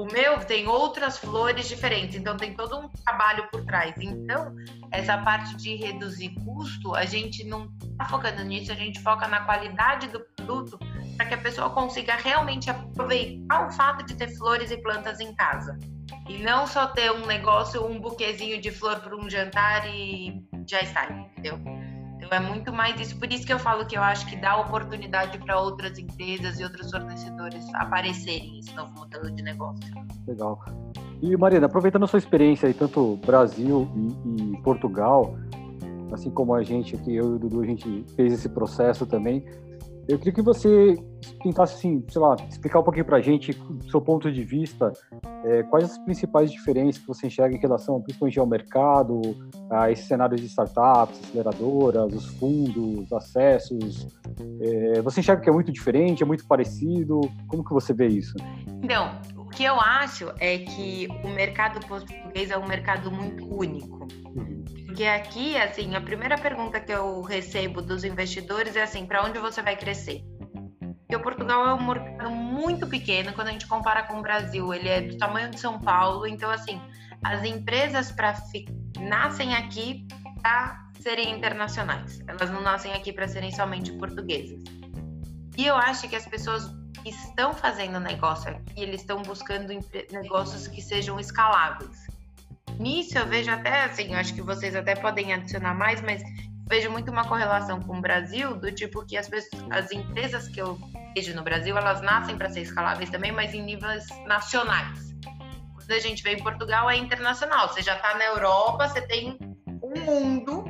O 0.00 0.06
meu 0.06 0.38
tem 0.38 0.66
outras 0.66 1.18
flores 1.18 1.68
diferentes, 1.68 2.16
então 2.16 2.34
tem 2.34 2.54
todo 2.54 2.74
um 2.74 2.88
trabalho 2.88 3.46
por 3.50 3.62
trás. 3.66 3.94
Então, 4.00 4.56
essa 4.90 5.18
parte 5.18 5.54
de 5.56 5.76
reduzir 5.76 6.30
custo, 6.42 6.94
a 6.94 7.04
gente 7.04 7.44
não 7.44 7.70
está 7.82 8.06
focando 8.06 8.42
nisso, 8.42 8.72
a 8.72 8.74
gente 8.74 8.98
foca 9.02 9.28
na 9.28 9.44
qualidade 9.44 10.08
do 10.08 10.20
produto 10.20 10.78
para 11.18 11.26
que 11.26 11.34
a 11.34 11.38
pessoa 11.38 11.68
consiga 11.68 12.14
realmente 12.14 12.70
aproveitar 12.70 13.68
o 13.68 13.72
fato 13.72 14.02
de 14.06 14.16
ter 14.16 14.34
flores 14.38 14.70
e 14.70 14.78
plantas 14.78 15.20
em 15.20 15.34
casa. 15.34 15.78
E 16.26 16.38
não 16.38 16.66
só 16.66 16.86
ter 16.86 17.12
um 17.12 17.26
negócio, 17.26 17.84
um 17.84 18.00
buquezinho 18.00 18.58
de 18.58 18.70
flor 18.70 19.00
para 19.00 19.14
um 19.14 19.28
jantar 19.28 19.86
e 19.86 20.42
já 20.66 20.80
está, 20.80 21.12
entendeu? 21.12 21.60
É 22.30 22.38
muito 22.38 22.72
mais 22.72 23.00
isso. 23.00 23.18
Por 23.18 23.30
isso 23.32 23.44
que 23.44 23.52
eu 23.52 23.58
falo 23.58 23.84
que 23.86 23.96
eu 23.96 24.02
acho 24.02 24.26
que 24.26 24.36
dá 24.36 24.56
oportunidade 24.56 25.36
para 25.38 25.60
outras 25.60 25.98
empresas 25.98 26.60
e 26.60 26.64
outros 26.64 26.90
fornecedores 26.90 27.66
aparecerem 27.74 28.52
nesse 28.54 28.74
novo 28.74 28.92
modelo 28.94 29.30
de 29.30 29.42
negócio. 29.42 29.92
Legal. 30.26 30.64
E 31.20 31.36
Marina, 31.36 31.66
aproveitando 31.66 32.04
a 32.04 32.06
sua 32.06 32.18
experiência 32.18 32.68
aí, 32.68 32.74
tanto 32.74 33.16
Brasil 33.26 33.88
e, 34.24 34.54
e 34.54 34.62
Portugal, 34.62 35.36
assim 36.12 36.30
como 36.30 36.54
a 36.54 36.62
gente 36.62 36.94
aqui, 36.94 37.14
eu 37.14 37.32
e 37.32 37.34
o 37.34 37.38
Dudu, 37.38 37.60
a 37.62 37.66
gente 37.66 38.04
fez 38.14 38.32
esse 38.32 38.48
processo 38.48 39.04
também. 39.04 39.44
Eu 40.08 40.18
queria 40.18 40.32
que 40.32 40.42
você 40.42 40.96
tentasse, 41.42 41.74
assim, 41.74 42.04
sei 42.08 42.20
lá, 42.20 42.36
explicar 42.48 42.80
um 42.80 42.82
pouquinho 42.82 43.04
para 43.04 43.18
a 43.18 43.20
gente, 43.20 43.52
do 43.52 43.90
seu 43.90 44.00
ponto 44.00 44.30
de 44.30 44.44
vista, 44.44 44.92
é, 45.44 45.62
quais 45.64 45.84
as 45.84 45.98
principais 45.98 46.50
diferenças 46.50 47.00
que 47.00 47.06
você 47.06 47.26
enxerga 47.26 47.54
em 47.54 47.60
relação, 47.60 48.00
principalmente 48.00 48.38
ao 48.38 48.46
mercado, 48.46 49.20
a 49.70 49.90
esses 49.90 50.06
cenários 50.06 50.40
de 50.40 50.46
startups, 50.46 51.18
aceleradoras, 51.24 52.12
os 52.12 52.26
fundos, 52.38 53.12
acessos. 53.12 54.08
É, 54.60 55.02
você 55.02 55.20
enxerga 55.20 55.42
que 55.42 55.48
é 55.48 55.52
muito 55.52 55.70
diferente, 55.72 56.22
é 56.22 56.26
muito 56.26 56.46
parecido? 56.46 57.20
Como 57.46 57.64
que 57.64 57.72
você 57.72 57.92
vê 57.92 58.08
isso? 58.08 58.34
Então, 58.82 59.20
o 59.36 59.48
que 59.48 59.64
eu 59.64 59.80
acho 59.80 60.32
é 60.38 60.58
que 60.58 61.08
o 61.24 61.28
mercado 61.28 61.84
português 61.86 62.50
é 62.50 62.58
um 62.58 62.66
mercado 62.66 63.10
muito 63.10 63.44
único. 63.54 64.06
Uhum. 64.34 64.59
Porque 64.90 65.04
aqui, 65.04 65.56
assim, 65.56 65.94
a 65.94 66.00
primeira 66.00 66.36
pergunta 66.36 66.80
que 66.80 66.90
eu 66.90 67.22
recebo 67.22 67.80
dos 67.80 68.02
investidores 68.02 68.74
é 68.74 68.82
assim: 68.82 69.06
para 69.06 69.24
onde 69.24 69.38
você 69.38 69.62
vai 69.62 69.76
crescer? 69.76 70.20
Porque 70.80 71.14
o 71.14 71.22
Portugal 71.22 71.64
é 71.64 71.74
um 71.74 71.86
mercado 71.86 72.30
muito 72.30 72.88
pequeno 72.88 73.32
quando 73.32 73.48
a 73.48 73.52
gente 73.52 73.68
compara 73.68 74.02
com 74.02 74.18
o 74.18 74.20
Brasil. 74.20 74.74
Ele 74.74 74.88
é 74.88 75.00
do 75.02 75.16
tamanho 75.16 75.48
de 75.48 75.60
São 75.60 75.78
Paulo, 75.78 76.26
então, 76.26 76.50
assim, 76.50 76.80
as 77.22 77.44
empresas 77.44 78.10
para 78.10 78.34
nascem 78.98 79.54
aqui 79.54 80.08
para 80.42 80.84
serem 80.98 81.36
internacionais. 81.36 82.20
Elas 82.26 82.50
não 82.50 82.60
nascem 82.60 82.92
aqui 82.92 83.12
para 83.12 83.28
serem 83.28 83.52
somente 83.52 83.92
portuguesas. 83.92 84.58
E 85.56 85.66
eu 85.66 85.76
acho 85.76 86.08
que 86.08 86.16
as 86.16 86.26
pessoas 86.26 86.68
estão 87.06 87.54
fazendo 87.54 88.00
negócio 88.00 88.50
aqui, 88.50 88.82
eles 88.82 89.02
estão 89.02 89.22
buscando 89.22 89.72
negócios 90.10 90.66
que 90.66 90.82
sejam 90.82 91.20
escaláveis. 91.20 92.09
Nisso 92.80 93.18
eu 93.18 93.26
vejo 93.26 93.50
até 93.50 93.84
assim, 93.84 94.14
acho 94.14 94.32
que 94.32 94.40
vocês 94.40 94.74
até 94.74 94.94
podem 94.94 95.34
adicionar 95.34 95.74
mais, 95.74 96.00
mas 96.00 96.22
vejo 96.66 96.90
muito 96.90 97.10
uma 97.10 97.28
correlação 97.28 97.78
com 97.78 97.98
o 97.98 98.00
Brasil, 98.00 98.56
do 98.56 98.72
tipo 98.72 99.04
que 99.04 99.18
as, 99.18 99.28
pessoas, 99.28 99.62
as 99.70 99.92
empresas 99.92 100.48
que 100.48 100.62
eu 100.62 100.78
vejo 101.14 101.34
no 101.34 101.42
Brasil, 101.42 101.76
elas 101.76 102.00
nascem 102.00 102.38
para 102.38 102.48
ser 102.48 102.62
escaláveis 102.62 103.10
também, 103.10 103.32
mas 103.32 103.52
em 103.52 103.62
níveis 103.62 104.06
nacionais. 104.26 105.14
Quando 105.74 105.90
a 105.90 105.98
gente 105.98 106.22
vem 106.22 106.36
em 106.36 106.42
Portugal, 106.42 106.88
é 106.88 106.96
internacional. 106.96 107.68
Você 107.68 107.82
já 107.82 107.96
está 107.96 108.14
na 108.14 108.24
Europa, 108.24 108.88
você 108.88 109.02
tem 109.02 109.36
um 109.82 110.00
mundo 110.00 110.64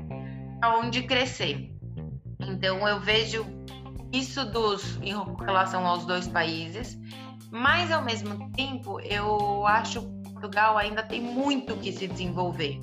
aonde 0.60 1.04
crescer. 1.04 1.70
Então 2.40 2.88
eu 2.88 2.98
vejo 2.98 3.46
isso 4.12 4.44
dos, 4.46 4.96
em 5.00 5.14
relação 5.44 5.86
aos 5.86 6.04
dois 6.04 6.26
países, 6.26 6.98
mas 7.52 7.92
ao 7.92 8.02
mesmo 8.02 8.50
tempo 8.50 8.98
eu 8.98 9.64
acho 9.64 10.19
Portugal 10.40 10.78
ainda 10.78 11.02
tem 11.02 11.20
muito 11.20 11.76
que 11.76 11.92
se 11.92 12.08
desenvolver. 12.08 12.80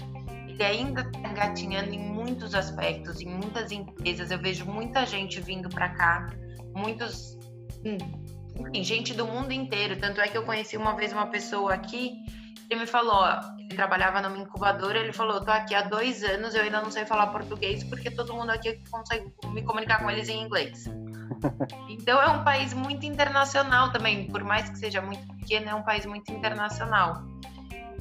Ele 0.48 0.64
ainda 0.64 1.02
está 1.02 1.30
engatinhando 1.30 1.92
em 1.92 2.00
muitos 2.00 2.54
aspectos, 2.54 3.20
em 3.20 3.28
muitas 3.28 3.72
empresas. 3.72 4.30
Eu 4.30 4.40
vejo 4.40 4.66
muita 4.66 5.06
gente 5.06 5.42
vindo 5.42 5.68
para 5.68 5.90
cá, 5.90 6.30
muitos. 6.76 7.36
Hum, 7.84 7.98
enfim, 8.60 8.84
gente 8.84 9.14
do 9.14 9.26
mundo 9.26 9.52
inteiro. 9.52 10.00
Tanto 10.00 10.22
é 10.22 10.28
que 10.28 10.38
eu 10.38 10.44
conheci 10.44 10.78
uma 10.78 10.96
vez 10.96 11.12
uma 11.12 11.28
pessoa 11.28 11.74
aqui, 11.74 12.14
ele 12.70 12.82
me 12.82 12.88
falou, 12.88 13.16
ó, 13.16 13.40
ele 13.60 13.76
trabalhava 13.76 14.22
numa 14.22 14.38
incubadora, 14.38 15.00
ele 15.00 15.14
falou, 15.14 15.44
tô 15.44 15.52
aqui 15.52 15.74
há 15.74 15.82
dois 15.82 16.24
anos, 16.24 16.54
eu 16.54 16.62
ainda 16.62 16.82
não 16.82 16.92
sei 16.92 17.06
falar 17.06 17.28
português, 17.28 17.84
porque 17.84 18.12
todo 18.12 18.34
mundo 18.34 18.52
aqui 18.52 18.80
consegue 18.92 19.32
me 19.48 19.64
comunicar 19.64 20.00
com 20.00 20.12
eles 20.12 20.30
em 20.30 20.44
inglês. 20.44 20.86
Então 21.90 22.22
é 22.22 22.30
um 22.30 22.44
país 22.44 22.74
muito 22.74 23.06
internacional 23.06 23.92
também, 23.92 24.28
por 24.28 24.44
mais 24.44 24.70
que 24.70 24.78
seja 24.78 25.02
muito 25.02 25.26
pequeno, 25.36 25.70
é 25.70 25.76
um 25.76 25.84
país 25.84 26.06
muito 26.06 26.32
internacional. 26.32 27.24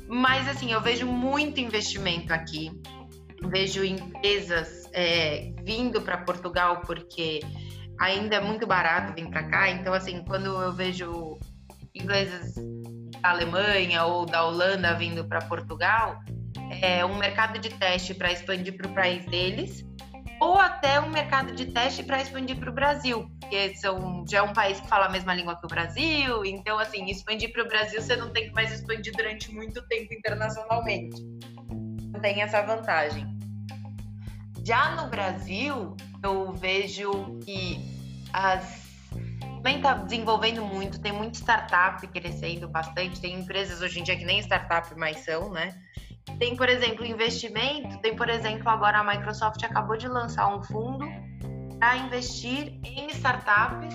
Mas 0.09 0.49
assim, 0.49 0.73
eu 0.73 0.81
vejo 0.81 1.07
muito 1.07 1.61
investimento 1.61 2.33
aqui. 2.33 2.71
Vejo 3.43 3.85
empresas 3.85 4.89
é, 4.93 5.53
vindo 5.63 6.01
para 6.01 6.19
Portugal 6.19 6.81
porque 6.87 7.41
ainda 7.99 8.37
é 8.37 8.41
muito 8.41 8.67
barato 8.67 9.13
vir 9.15 9.29
para 9.29 9.45
cá. 9.45 9.71
Então, 9.71 9.93
assim, 9.93 10.25
quando 10.25 10.47
eu 10.47 10.73
vejo 10.73 11.39
ingleses 11.95 12.55
da 13.21 13.31
Alemanha 13.31 14.05
ou 14.05 14.27
da 14.27 14.45
Holanda 14.45 14.95
vindo 14.95 15.25
para 15.25 15.41
Portugal, 15.43 16.21
é 16.81 17.05
um 17.05 17.17
mercado 17.17 17.59
de 17.59 17.71
teste 17.71 18.15
para 18.15 18.33
expandir 18.33 18.77
para 18.77 18.89
o 18.89 18.95
país 18.95 19.25
deles 19.27 19.85
ou 20.41 20.59
até 20.59 21.01
um 21.01 21.09
mercado 21.11 21.53
de 21.53 21.67
teste 21.67 22.03
para 22.03 22.21
expandir 22.21 22.57
para 22.57 22.71
o 22.71 22.73
Brasil, 22.73 23.31
porque 23.41 23.75
são, 23.77 24.25
já 24.29 24.39
é 24.39 24.43
um 24.43 24.53
país 24.53 24.81
que 24.81 24.89
fala 24.89 25.07
a 25.07 25.09
mesma 25.09 25.35
língua 25.35 25.57
que 25.59 25.65
o 25.65 25.69
Brasil, 25.69 26.45
então, 26.45 26.79
assim, 26.79 27.05
expandir 27.07 27.53
para 27.53 27.63
o 27.63 27.69
Brasil 27.69 28.01
você 28.01 28.17
não 28.17 28.31
tem 28.31 28.49
que 28.49 28.55
mais 28.55 28.73
expandir 28.73 29.15
durante 29.17 29.53
muito 29.53 29.81
tempo 29.89 30.13
internacionalmente. 30.13 31.23
Não 32.13 32.21
tem 32.21 32.43
essa 32.43 32.63
vantagem. 32.63 33.27
Já 34.65 34.97
no 34.97 35.09
Brasil, 35.09 35.97
eu 36.23 36.53
vejo 36.53 37.39
que 37.45 37.79
as 38.33 38.87
também 39.67 39.79
está 39.79 39.95
desenvolvendo 39.95 40.65
muito, 40.65 41.01
tem 41.01 41.11
muita 41.11 41.39
startup 41.41 42.07
crescendo 42.07 42.69
bastante, 42.69 43.21
tem 43.21 43.35
empresas 43.35 43.83
hoje 43.83 43.99
em 43.99 44.05
dia 44.05 44.17
que 44.17 44.25
nem 44.25 44.39
startup 44.39 44.95
mais 44.97 45.19
são, 45.25 45.51
né? 45.51 45.75
Tem, 46.39 46.55
por 46.55 46.69
exemplo, 46.69 47.05
investimento, 47.05 47.99
tem, 47.99 48.15
por 48.15 48.29
exemplo, 48.29 48.69
agora 48.69 48.99
a 48.99 49.05
Microsoft 49.05 49.63
acabou 49.65 49.97
de 49.97 50.07
lançar 50.07 50.55
um 50.55 50.63
fundo 50.63 51.07
para 51.79 51.97
investir 51.97 52.79
em 52.85 53.07
startups 53.09 53.95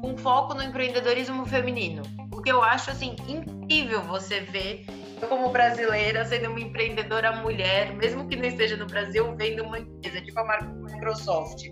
com 0.00 0.16
foco 0.16 0.54
no 0.54 0.62
empreendedorismo 0.62 1.44
feminino. 1.46 2.02
O 2.32 2.40
que 2.40 2.50
eu 2.50 2.62
acho 2.62 2.90
assim 2.90 3.16
incrível 3.28 4.02
você 4.02 4.40
ver 4.40 4.84
eu 5.20 5.28
como 5.28 5.50
brasileira 5.50 6.24
sendo 6.24 6.50
uma 6.50 6.60
empreendedora 6.60 7.32
mulher, 7.36 7.94
mesmo 7.94 8.28
que 8.28 8.36
não 8.36 8.44
esteja 8.44 8.76
no 8.76 8.86
Brasil, 8.86 9.34
vendo 9.36 9.62
uma 9.62 9.78
empresa 9.78 10.20
tipo 10.20 10.38
a 10.40 10.62
Microsoft 10.62 11.64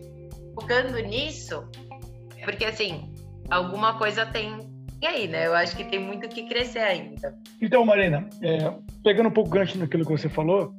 focando 0.54 0.98
nisso, 0.98 1.68
porque 2.44 2.64
assim, 2.64 3.12
alguma 3.50 3.98
coisa 3.98 4.26
tem 4.26 4.71
e 5.02 5.06
aí, 5.06 5.26
né? 5.26 5.48
Eu 5.48 5.54
acho 5.54 5.76
que 5.76 5.84
tem 5.84 5.98
muito 5.98 6.28
que 6.28 6.44
crescer 6.44 6.78
ainda. 6.78 7.36
Então, 7.60 7.84
Marina, 7.84 8.28
é, 8.40 8.72
pegando 9.02 9.28
um 9.28 9.32
pouco 9.32 9.50
gancho 9.50 9.76
naquilo 9.76 10.04
que 10.06 10.12
você 10.12 10.28
falou 10.28 10.72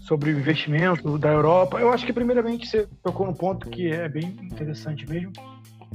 sobre 0.00 0.32
o 0.32 0.38
investimento 0.38 1.16
da 1.16 1.30
Europa, 1.30 1.78
eu 1.78 1.92
acho 1.92 2.04
que 2.04 2.12
primeiramente 2.12 2.66
você 2.66 2.88
tocou 3.04 3.24
num 3.24 3.34
ponto 3.34 3.70
que 3.70 3.88
é 3.88 4.08
bem 4.08 4.36
interessante 4.42 5.08
mesmo, 5.08 5.30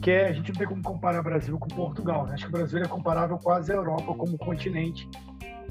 que 0.01 0.11
é 0.11 0.29
a 0.29 0.31
gente 0.31 0.47
não 0.49 0.55
tem 0.55 0.67
como 0.67 0.81
comparar 0.81 1.19
o 1.19 1.23
Brasil 1.23 1.59
com 1.59 1.67
Portugal. 1.67 2.25
Né? 2.25 2.35
Acho 2.35 2.45
que 2.45 2.49
o 2.49 2.57
Brasil 2.57 2.79
é 2.79 2.87
comparável 2.87 3.37
quase 3.37 3.73
à 3.73 3.75
Europa 3.75 4.13
como 4.13 4.37
continente, 4.37 5.05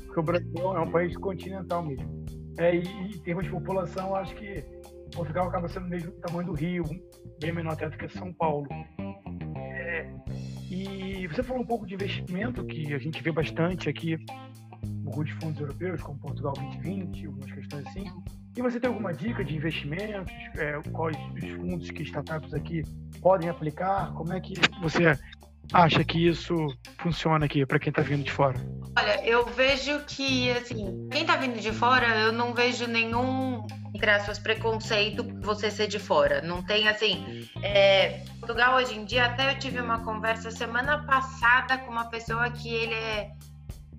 porque 0.05 0.21
o 0.21 0.23
Brasil 0.23 0.77
é 0.77 0.81
um 0.81 0.91
país 0.91 1.17
continental 1.17 1.83
mesmo. 1.83 2.25
É, 2.59 2.77
e, 2.77 2.83
em 2.83 3.19
termos 3.23 3.45
de 3.45 3.51
população, 3.51 4.15
acho 4.15 4.35
que 4.35 4.63
Portugal 5.15 5.49
acaba 5.49 5.67
sendo 5.67 5.89
mesmo 5.89 6.13
tamanho 6.21 6.49
do 6.49 6.53
Rio, 6.53 6.85
bem 7.41 7.53
menor 7.53 7.73
até 7.73 7.89
do 7.89 7.97
que 7.97 8.07
São 8.09 8.35
Paulo. 8.35 8.69
Você 11.33 11.43
falou 11.43 11.63
um 11.63 11.67
pouco 11.67 11.87
de 11.87 11.95
investimento, 11.95 12.63
que 12.65 12.93
a 12.93 12.99
gente 12.99 13.23
vê 13.23 13.33
bastante 13.33 13.89
aqui, 13.89 14.19
alguns 15.07 15.31
fundos 15.31 15.61
europeus, 15.61 16.03
como 16.03 16.19
Portugal 16.19 16.53
2020, 16.53 17.27
algumas 17.27 17.53
questões 17.53 17.87
assim. 17.87 18.05
E 18.55 18.61
você 18.61 18.79
tem 18.79 18.89
alguma 18.89 19.15
dica 19.15 19.43
de 19.43 19.57
investimentos? 19.57 20.31
É, 20.59 20.79
quais 20.93 21.17
os 21.43 21.51
fundos 21.53 21.91
que 21.91 22.03
startups 22.03 22.53
aqui 22.53 22.83
podem 23.23 23.49
aplicar? 23.49 24.13
Como 24.13 24.31
é 24.35 24.41
que 24.41 24.53
você 24.83 25.19
acha 25.73 26.05
que 26.05 26.29
isso 26.29 26.55
funciona 26.99 27.47
aqui 27.47 27.65
para 27.65 27.79
quem 27.79 27.89
está 27.89 28.03
vindo 28.03 28.25
de 28.25 28.31
fora? 28.31 28.59
Olha, 28.99 29.27
eu 29.27 29.47
vejo 29.47 30.01
que, 30.07 30.51
assim, 30.51 31.09
quem 31.11 31.23
está 31.23 31.37
vindo 31.37 31.59
de 31.59 31.73
fora, 31.73 32.07
eu 32.21 32.33
não 32.33 32.53
vejo 32.53 32.87
nenhum 32.87 33.67
entre 34.03 34.11
aspas, 34.11 34.37
preconceito 34.37 35.25
você 35.43 35.71
ser 35.71 35.87
de 35.87 36.01
fora. 36.01 36.43
Não 36.43 36.61
tem 36.61 36.89
assim. 36.89 37.49
É, 37.63 38.25
Portugal 38.41 38.75
hoje 38.75 38.99
em 38.99 39.05
dia, 39.05 39.27
até 39.27 39.53
eu 39.53 39.59
tive 39.61 39.81
uma 39.81 40.01
conversa 40.01 40.51
semana 40.51 41.05
passada 41.05 41.79
com 41.79 41.93
uma 41.93 42.07
pessoa 42.07 42.51
que 42.51 42.69
ele 42.69 42.95
é 42.95 43.31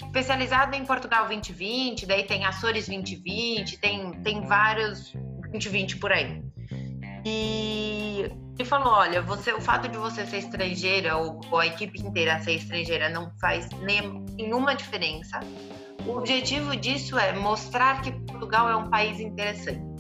especializado 0.04 0.76
em 0.76 0.86
Portugal 0.86 1.28
2020, 1.28 2.06
daí 2.06 2.24
tem 2.24 2.44
Açores 2.44 2.88
2020, 2.88 3.78
tem, 3.78 4.12
tem 4.22 4.42
vários 4.42 5.14
2020 5.52 5.96
por 5.96 6.12
aí. 6.12 6.44
E 7.26 8.30
ele 8.60 8.68
falou: 8.68 8.92
olha, 8.92 9.22
você, 9.22 9.54
o 9.54 9.62
fato 9.62 9.88
de 9.88 9.98
você 9.98 10.26
ser 10.26 10.40
estrangeira 10.40 11.16
ou, 11.16 11.40
ou 11.50 11.60
a 11.60 11.68
equipe 11.68 12.02
inteira 12.02 12.42
ser 12.42 12.56
estrangeira 12.56 13.10
não 13.10 13.32
faz 13.40 13.70
nenhuma 13.80 14.76
diferença 14.76 15.40
o 16.06 16.18
objetivo 16.18 16.76
disso 16.76 17.18
é 17.18 17.32
mostrar 17.34 18.02
que 18.02 18.12
Portugal 18.12 18.70
é 18.70 18.76
um 18.76 18.90
país 18.90 19.20
interessante. 19.20 19.93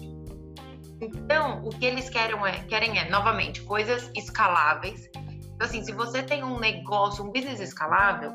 Então, 1.05 1.63
o 1.63 1.69
que 1.69 1.85
eles 1.85 2.09
querem 2.09 2.35
é, 2.45 2.63
querem 2.63 2.97
é 2.97 3.09
novamente, 3.09 3.61
coisas 3.61 4.11
escaláveis. 4.15 5.09
Então, 5.15 5.67
assim, 5.67 5.83
se 5.83 5.91
você 5.91 6.23
tem 6.23 6.43
um 6.43 6.59
negócio, 6.59 7.23
um 7.23 7.31
business 7.31 7.59
escalável, 7.59 8.31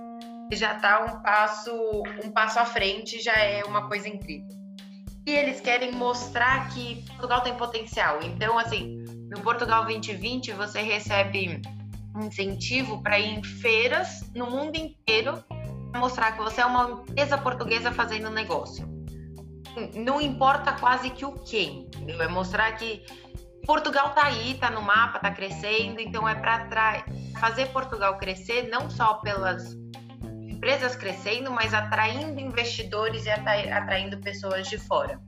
já 0.52 0.76
está 0.76 1.04
um 1.04 1.22
passo, 1.22 1.72
um 2.25 2.30
passo 2.30 2.58
à 2.58 2.64
frente, 2.64 3.20
já 3.20 3.34
é 3.34 3.62
uma 3.64 3.88
coisa 3.88 4.08
incrível. 4.08 4.48
E 5.26 5.30
eles 5.30 5.60
querem 5.60 5.92
mostrar 5.92 6.70
que 6.70 7.04
Portugal 7.08 7.42
tem 7.42 7.54
potencial. 7.54 8.18
Então, 8.22 8.58
assim, 8.58 9.04
No 9.30 9.40
Portugal 9.42 9.84
2020, 9.84 10.52
você 10.52 10.80
recebe 10.80 11.60
incentivo 12.16 13.02
para 13.02 13.18
ir 13.18 13.38
em 13.38 13.42
feiras 13.42 14.22
no 14.34 14.50
mundo 14.50 14.76
inteiro 14.76 15.44
mostrar 15.94 16.32
que 16.32 16.38
você 16.38 16.60
é 16.60 16.66
uma 16.66 16.90
empresa 16.90 17.37
portuguesa 17.37 17.92
fazendo 17.92 18.30
negócio. 18.30 18.98
Não 19.94 20.20
importa 20.20 20.73
quase 20.73 21.11
que 21.11 21.25
o 21.25 21.32
quê, 21.32 21.87
entendeu? 21.87 22.23
É 22.23 22.28
mostrar 22.28 22.73
que 22.73 23.04
Portugal 23.66 24.11
tá 24.11 24.25
aí, 24.25 24.54
tá 24.54 24.70
no 24.70 24.82
mapa, 24.82 25.18
tá 25.18 25.30
crescendo, 25.30 26.00
então 26.00 26.28
é 26.28 26.35
para 26.35 27.04
fazer 27.38 27.66
Portugal 27.66 28.16
crescer 28.16 28.68
não 28.68 28.88
só 28.88 29.14
pelas 29.14 29.76
empresas 30.49 30.97
crescendo, 30.97 31.50
mas 31.50 31.73
atraindo 31.73 32.40
investidores 32.40 33.26
e 33.26 33.30
atraindo 33.30 34.18
pessoas 34.18 34.68
de 34.68 34.78
fora. 34.78 35.20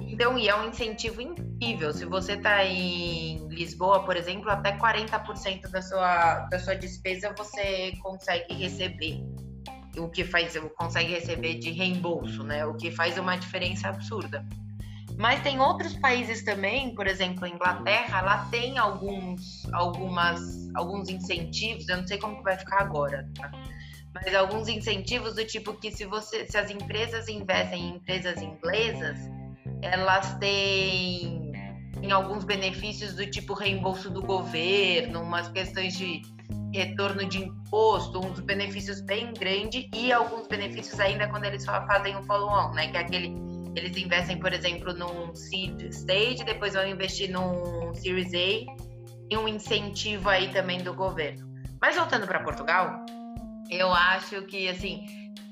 Então, 0.00 0.36
e 0.36 0.48
é 0.48 0.54
um 0.54 0.68
incentivo 0.68 1.22
incrível. 1.22 1.92
Se 1.94 2.04
você 2.04 2.34
está 2.34 2.64
em 2.64 3.48
Lisboa, 3.48 4.04
por 4.04 4.16
exemplo, 4.16 4.50
até 4.50 4.76
40% 4.76 5.70
da 5.70 5.80
sua, 5.80 6.40
da 6.50 6.58
sua 6.58 6.74
despesa 6.74 7.32
você 7.36 7.92
consegue 8.02 8.52
receber. 8.52 9.24
O 10.00 10.08
que 10.08 10.24
faz, 10.24 10.56
consegue 10.76 11.12
receber 11.12 11.58
de 11.58 11.70
reembolso, 11.70 12.42
né? 12.42 12.64
O 12.64 12.74
que 12.74 12.90
faz 12.90 13.18
uma 13.18 13.36
diferença 13.36 13.88
absurda. 13.88 14.46
Mas 15.16 15.42
tem 15.42 15.60
outros 15.60 15.94
países 15.96 16.42
também, 16.44 16.94
por 16.94 17.06
exemplo, 17.06 17.44
a 17.44 17.48
Inglaterra, 17.48 18.22
lá 18.22 18.48
tem 18.50 18.78
alguns, 18.78 19.70
algumas, 19.72 20.40
alguns 20.74 21.08
incentivos, 21.08 21.88
eu 21.88 21.98
não 21.98 22.06
sei 22.06 22.16
como 22.16 22.38
que 22.38 22.42
vai 22.42 22.56
ficar 22.56 22.80
agora, 22.80 23.28
tá? 23.34 23.50
mas 24.12 24.34
alguns 24.34 24.68
incentivos 24.68 25.34
do 25.34 25.44
tipo 25.44 25.74
que 25.74 25.90
se 25.90 26.04
você, 26.04 26.46
se 26.46 26.56
as 26.56 26.70
empresas 26.70 27.28
investem 27.28 27.82
em 27.82 27.96
empresas 27.96 28.40
inglesas, 28.42 29.18
elas 29.82 30.36
têm, 30.38 31.52
têm 32.00 32.10
alguns 32.10 32.44
benefícios 32.44 33.14
do 33.14 33.26
tipo 33.26 33.54
reembolso 33.54 34.10
do 34.10 34.22
governo, 34.22 35.22
umas 35.22 35.48
questões 35.48 35.96
de 35.96 36.22
retorno 36.72 37.24
de 37.24 37.38
imposto, 37.44 38.24
uns 38.24 38.40
benefícios 38.40 39.00
bem 39.00 39.32
grandes 39.32 39.86
e 39.94 40.12
alguns 40.12 40.46
benefícios 40.46 40.98
ainda 41.00 41.28
quando 41.28 41.44
eles 41.44 41.64
só 41.64 41.86
fazem 41.86 42.16
o 42.16 42.22
follow-on, 42.24 42.72
né? 42.72 42.88
Que 42.88 42.96
é 42.96 43.00
aquele 43.00 43.50
eles 43.76 43.96
investem, 43.96 44.38
por 44.38 44.52
exemplo, 44.52 44.92
num 44.92 45.34
seed 45.34 45.80
stage, 45.92 46.44
depois 46.44 46.74
vão 46.74 46.86
investir 46.86 47.30
num 47.30 47.94
Series 47.94 48.32
A 48.34 48.74
e 49.30 49.36
um 49.36 49.46
incentivo 49.46 50.28
aí 50.28 50.48
também 50.52 50.82
do 50.82 50.92
governo. 50.92 51.48
Mas 51.80 51.96
voltando 51.96 52.26
para 52.26 52.40
Portugal, 52.40 53.04
eu 53.70 53.92
acho 53.92 54.42
que 54.42 54.68
assim, 54.68 55.06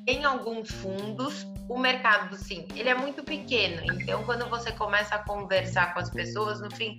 em 0.07 0.25
alguns 0.25 0.69
fundos 0.69 1.47
o 1.69 1.78
mercado, 1.78 2.35
sim, 2.37 2.67
ele 2.75 2.88
é 2.88 2.95
muito 2.95 3.23
pequeno. 3.23 3.83
Então, 3.93 4.25
quando 4.25 4.49
você 4.49 4.73
começa 4.73 5.14
a 5.14 5.19
conversar 5.19 5.93
com 5.93 6.00
as 6.00 6.09
pessoas, 6.09 6.61
no 6.62 6.75
fim, 6.75 6.97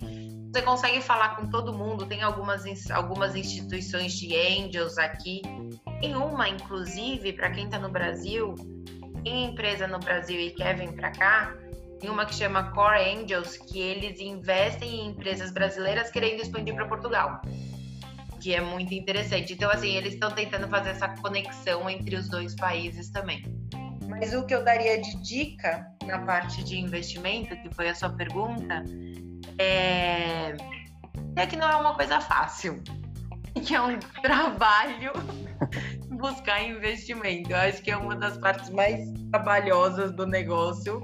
você 0.52 0.62
consegue 0.62 1.00
falar 1.00 1.36
com 1.36 1.48
todo 1.48 1.72
mundo. 1.72 2.06
Tem 2.06 2.22
algumas, 2.22 2.64
algumas 2.90 3.36
instituições 3.36 4.12
de 4.14 4.34
angels 4.34 4.98
aqui. 4.98 5.42
Tem 6.00 6.16
uma, 6.16 6.48
inclusive, 6.48 7.32
para 7.32 7.50
quem 7.50 7.66
está 7.66 7.78
no 7.78 7.88
Brasil, 7.88 8.54
tem 9.22 9.46
empresa 9.46 9.86
no 9.86 9.98
Brasil 9.98 10.40
e 10.40 10.50
quer 10.50 10.76
vir 10.76 10.92
para 10.92 11.12
cá, 11.12 11.54
tem 12.00 12.10
uma 12.10 12.24
que 12.24 12.34
chama 12.34 12.72
Core 12.72 12.98
Angels, 12.98 13.58
que 13.58 13.78
eles 13.78 14.18
investem 14.20 15.00
em 15.00 15.06
empresas 15.08 15.52
brasileiras 15.52 16.10
querendo 16.10 16.40
expandir 16.40 16.74
para 16.74 16.86
Portugal. 16.86 17.42
Que 18.40 18.54
é 18.54 18.60
muito 18.60 18.94
interessante. 18.94 19.52
Então, 19.52 19.70
assim, 19.70 19.94
eles 19.96 20.14
estão 20.14 20.30
tentando 20.30 20.66
fazer 20.68 20.90
essa 20.90 21.08
conexão 21.08 21.88
entre 21.90 22.16
os 22.16 22.28
dois 22.28 22.56
países 22.56 23.10
também. 23.10 23.44
Mas 24.20 24.34
o 24.34 24.44
que 24.44 24.54
eu 24.54 24.62
daria 24.62 25.00
de 25.00 25.16
dica 25.22 25.90
na 26.04 26.18
parte 26.18 26.62
de 26.62 26.78
investimento, 26.78 27.56
que 27.56 27.74
foi 27.74 27.88
a 27.88 27.94
sua 27.94 28.10
pergunta, 28.10 28.84
é, 29.58 30.54
é 31.36 31.46
que 31.46 31.56
não 31.56 31.66
é 31.66 31.76
uma 31.76 31.94
coisa 31.94 32.20
fácil. 32.20 32.82
Que 33.66 33.74
é 33.74 33.82
um 33.82 33.98
trabalho 34.22 35.12
buscar 36.10 36.62
investimento. 36.62 37.50
Eu 37.50 37.56
acho 37.56 37.82
que 37.82 37.90
é 37.90 37.96
uma 37.96 38.14
das 38.14 38.38
partes 38.38 38.70
mais 38.70 39.10
trabalhosas 39.32 40.12
do 40.12 40.24
negócio. 40.24 41.00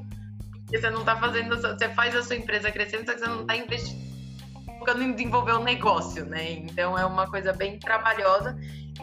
Porque 0.53 0.79
você 0.79 0.89
não 0.89 1.01
está 1.01 1.17
fazendo, 1.17 1.57
você 1.61 1.89
faz 1.89 2.15
a 2.15 2.23
sua 2.23 2.37
empresa 2.37 2.71
crescendo, 2.71 3.05
só 3.05 3.15
que 3.15 3.19
você 3.19 3.27
não 3.27 3.41
está 3.41 3.57
investindo 3.57 4.07
focando 4.79 5.03
em 5.03 5.13
desenvolver 5.13 5.53
o 5.53 5.59
um 5.59 5.65
negócio, 5.65 6.25
né? 6.25 6.53
Então 6.53 6.97
é 6.97 7.05
uma 7.05 7.29
coisa 7.29 7.53
bem 7.53 7.79
trabalhosa 7.79 8.57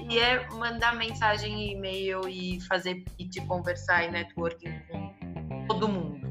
e 0.09 0.19
é 0.19 0.47
mandar 0.51 0.95
mensagem, 0.95 1.71
e-mail 1.71 2.21
e 2.27 2.59
fazer 2.61 3.03
pitch, 3.17 3.37
conversar 3.47 4.05
e 4.05 4.11
networking 4.11 4.79
com 4.89 5.65
todo 5.67 5.87
mundo. 5.87 6.27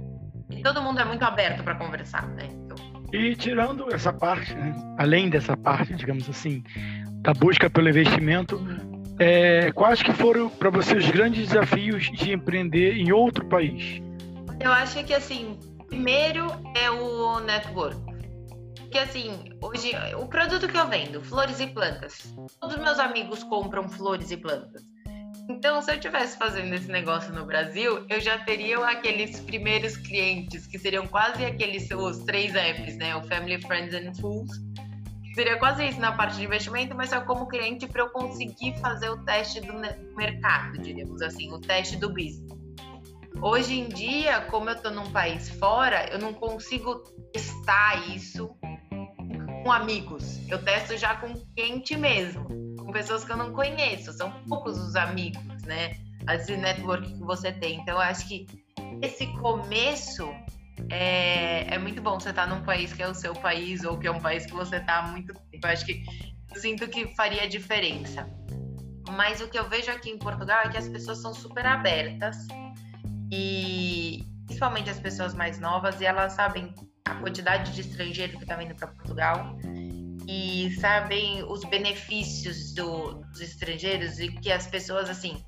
E 0.51 0.63
todo 0.63 0.83
mundo 0.83 1.01
é 1.01 1.05
muito 1.05 1.25
aberto 1.25 1.63
para 1.63 1.75
conversar, 1.75 2.27
né? 2.29 2.49
Então... 2.51 2.77
E 3.13 3.35
tirando 3.37 3.93
essa 3.93 4.13
parte, 4.13 4.55
né? 4.55 4.75
além 4.99 5.29
dessa 5.29 5.57
parte, 5.57 5.95
digamos 5.95 6.29
assim, 6.29 6.63
da 7.23 7.33
busca 7.33 7.69
pelo 7.69 7.89
investimento, 7.89 8.61
é, 9.19 9.71
quais 9.73 10.03
que 10.03 10.13
foram 10.13 10.49
para 10.49 10.71
você 10.71 10.97
os 10.97 11.09
grandes 11.11 11.49
desafios 11.49 12.11
de 12.11 12.33
empreender 12.33 12.97
em 12.97 13.13
outro 13.13 13.45
país? 13.47 14.03
Eu 14.61 14.73
acho 14.73 15.03
que 15.05 15.15
assim, 15.15 15.59
primeiro 15.89 16.47
é 16.75 16.91
o 16.91 17.41
network 17.41 18.12
porque 18.93 19.09
assim, 19.09 19.31
hoje 19.63 19.91
o 20.21 20.27
produto 20.27 20.69
que 20.69 20.77
eu 20.77 20.87
vendo, 20.87 21.25
flores 21.25 21.59
e 21.61 21.67
plantas, 21.67 22.35
todos 22.61 22.77
meus 22.77 22.99
amigos 22.99 23.43
compram 23.43 23.89
flores 23.89 24.31
e 24.31 24.37
plantas. 24.37 24.83
Então, 25.49 25.81
se 25.81 25.93
eu 25.93 25.95
estivesse 25.95 26.37
fazendo 26.37 26.75
esse 26.75 26.93
negócio 26.93 27.33
no 27.33 27.47
Brasil, 27.47 28.05
eu 28.11 28.21
já 28.21 28.41
teria 28.41 28.79
aqueles 28.87 29.41
primeiros 29.41 29.97
clientes, 29.97 30.67
que 30.67 30.79
seriam 30.79 31.07
quase 31.07 31.43
aqueles 31.43 31.91
os 31.91 32.19
três 32.25 32.53
Fs, 32.53 32.99
né? 32.99 33.17
O 33.17 33.23
Family, 33.29 33.63
Friends 33.63 33.95
and 33.95 34.13
Fools. 34.21 34.51
Seria 35.35 35.59
quase 35.59 35.89
isso 35.89 35.99
na 35.99 36.13
parte 36.13 36.37
de 36.37 36.45
investimento, 36.45 36.95
mas 36.95 37.09
só 37.09 37.23
como 37.23 37.49
cliente 37.49 37.87
para 37.87 38.03
eu 38.03 38.11
conseguir 38.11 38.79
fazer 38.79 39.09
o 39.09 39.25
teste 39.25 39.63
do 39.63 39.73
mercado, 40.15 40.77
diríamos 40.79 41.23
assim, 41.23 41.51
o 41.51 41.59
teste 41.59 41.97
do 41.97 42.11
business. 42.11 42.53
Hoje 43.41 43.81
em 43.81 43.89
dia, 43.89 44.43
como 44.43 44.69
eu 44.69 44.75
estou 44.75 44.91
num 44.91 45.11
país 45.11 45.49
fora, 45.49 46.13
eu 46.13 46.19
não 46.19 46.35
consigo 46.35 46.97
testar 47.33 48.11
isso 48.15 48.55
com 49.63 49.71
amigos. 49.71 50.41
Eu 50.49 50.63
testo 50.63 50.97
já 50.97 51.17
com 51.17 51.35
quente 51.55 51.97
mesmo, 51.97 52.47
com 52.77 52.93
pessoas 52.93 53.25
que 53.25 53.33
eu 53.33 53.37
não 53.37 53.53
conheço. 53.53 54.13
São 54.13 54.31
poucos 54.49 54.79
os 54.79 54.97
amigos, 54.97 55.63
né? 55.63 55.97
Esse 56.29 56.57
network 56.57 57.13
que 57.13 57.21
você 57.21 57.53
tem. 57.53 57.81
Então, 57.81 57.95
eu 57.95 58.01
acho 58.01 58.27
que 58.29 58.47
esse 59.01 59.27
começo 59.39 60.33
é, 60.91 61.75
é 61.75 61.79
muito 61.79 62.01
bom 62.01 62.19
você 62.19 62.31
estar 62.31 62.49
tá 62.49 62.55
num 62.55 62.63
país 62.65 62.93
que 62.93 63.03
é 63.03 63.09
o 63.09 63.15
seu 63.15 63.35
país 63.35 63.85
ou 63.85 63.99
que 63.99 64.07
é 64.07 64.11
um 64.11 64.21
país 64.21 64.47
que 64.47 64.53
você 64.53 64.77
está 64.77 64.99
há 64.99 65.09
muito 65.09 65.33
tempo. 65.35 65.67
Eu 65.67 65.71
acho 65.71 65.87
que 65.87 66.05
sinto 66.55 66.89
que 66.89 67.15
faria 67.15 67.49
diferença. 67.49 68.29
Mas 69.11 69.41
o 69.41 69.49
que 69.49 69.59
eu 69.59 69.69
vejo 69.69 69.91
aqui 69.91 70.11
em 70.11 70.19
Portugal 70.19 70.63
é 70.65 70.69
que 70.69 70.79
as 70.79 70.89
pessoas 70.89 71.19
são 71.19 71.35
super 71.35 71.67
abertas 71.67 72.37
e 73.31 74.25
principalmente 74.47 74.91
as 74.91 75.01
pessoas 75.01 75.35
mais 75.35 75.59
novas 75.59 76.01
e 76.01 76.05
elas 76.05 76.33
sabem 76.35 76.73
a 77.13 77.15
quantidade 77.15 77.73
de 77.73 77.83
estrangeiro 77.83 78.37
que 78.37 78.43
está 78.43 78.57
vindo 78.57 78.75
para 78.75 78.89
Portugal 78.89 79.57
e 80.27 80.71
sabem 80.81 81.43
os 81.45 81.65
benefícios 81.65 82.73
do, 82.75 83.15
dos 83.15 83.41
estrangeiros 83.41 84.19
e 84.19 84.29
que 84.29 84.51
as 84.51 84.67
pessoas 84.67 85.11
assim 85.11 85.45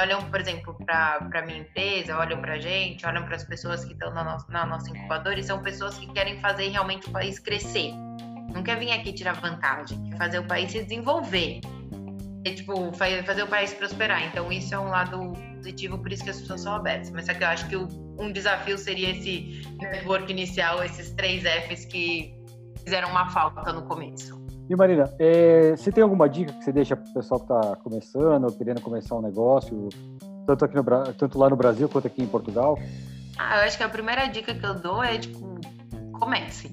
olham, 0.00 0.22
por 0.30 0.40
exemplo, 0.40 0.74
para 0.86 1.28
a 1.32 1.42
minha 1.42 1.58
empresa, 1.58 2.16
olham 2.16 2.40
para 2.40 2.54
a 2.54 2.58
gente, 2.58 3.04
olham 3.04 3.24
para 3.24 3.36
as 3.36 3.44
pessoas 3.44 3.84
que 3.84 3.92
estão 3.92 4.12
na, 4.14 4.38
na 4.48 4.64
nossa 4.64 4.90
incubadora 4.90 5.38
e 5.38 5.42
são 5.42 5.62
pessoas 5.62 5.98
que 5.98 6.06
querem 6.12 6.40
fazer 6.40 6.68
realmente 6.68 7.08
o 7.08 7.10
país 7.10 7.38
crescer. 7.38 7.92
Não 8.54 8.62
quer 8.62 8.78
vir 8.78 8.92
aqui 8.92 9.12
tirar 9.12 9.34
vantagem, 9.34 10.02
quer 10.04 10.16
fazer 10.16 10.38
o 10.38 10.46
país 10.46 10.70
se 10.70 10.82
desenvolver. 10.82 11.60
É, 12.44 12.54
tipo, 12.54 12.92
fazer 12.94 13.42
o 13.42 13.46
país 13.46 13.72
prosperar. 13.74 14.24
Então, 14.26 14.50
isso 14.50 14.74
é 14.74 14.78
um 14.78 14.88
lado 14.88 15.32
positivo, 15.62 15.96
por 15.98 16.12
isso 16.12 16.24
que 16.24 16.30
as 16.30 16.40
pessoas 16.40 16.60
são 16.60 16.74
abertas. 16.74 17.10
Mas 17.10 17.26
só 17.26 17.34
que 17.34 17.42
eu 17.42 17.48
acho 17.48 17.68
que 17.68 17.76
um 17.76 18.32
desafio 18.32 18.76
seria 18.76 19.10
esse 19.10 19.62
network 19.80 20.30
inicial, 20.30 20.82
esses 20.84 21.12
três 21.12 21.42
Fs 21.42 21.84
que 21.84 22.34
fizeram 22.84 23.08
uma 23.08 23.30
falta 23.30 23.72
no 23.72 23.82
começo. 23.82 24.42
E 24.68 24.76
Marina, 24.76 25.12
é, 25.18 25.76
você 25.76 25.92
tem 25.92 26.02
alguma 26.02 26.28
dica 26.28 26.52
que 26.52 26.64
você 26.64 26.72
deixa 26.72 26.96
para 26.96 27.08
o 27.08 27.14
pessoal 27.14 27.40
que 27.40 27.52
está 27.52 27.76
começando 27.76 28.44
ou 28.44 28.52
querendo 28.52 28.80
começar 28.80 29.16
um 29.16 29.22
negócio, 29.22 29.88
tanto, 30.46 30.64
aqui 30.64 30.74
no, 30.74 30.84
tanto 31.14 31.38
lá 31.38 31.48
no 31.48 31.56
Brasil 31.56 31.88
quanto 31.88 32.06
aqui 32.06 32.22
em 32.22 32.26
Portugal? 32.26 32.78
Ah, 33.38 33.58
eu 33.58 33.64
acho 33.64 33.76
que 33.76 33.82
a 33.82 33.88
primeira 33.88 34.26
dica 34.26 34.54
que 34.54 34.64
eu 34.64 34.74
dou 34.74 35.02
é, 35.02 35.18
tipo, 35.18 35.60
comece. 36.18 36.72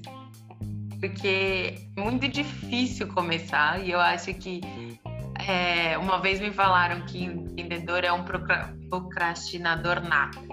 Porque 1.00 1.78
é 1.96 2.00
muito 2.00 2.28
difícil 2.28 3.08
começar 3.08 3.82
e 3.82 3.90
eu 3.90 4.00
acho 4.00 4.34
que 4.34 4.60
é, 5.46 5.98
uma 5.98 6.18
vez 6.18 6.40
me 6.40 6.52
falaram 6.52 7.04
que 7.06 7.24
empreendedor 7.24 8.04
é 8.04 8.12
um 8.12 8.24
procrastinador 8.88 10.00
nato. 10.00 10.40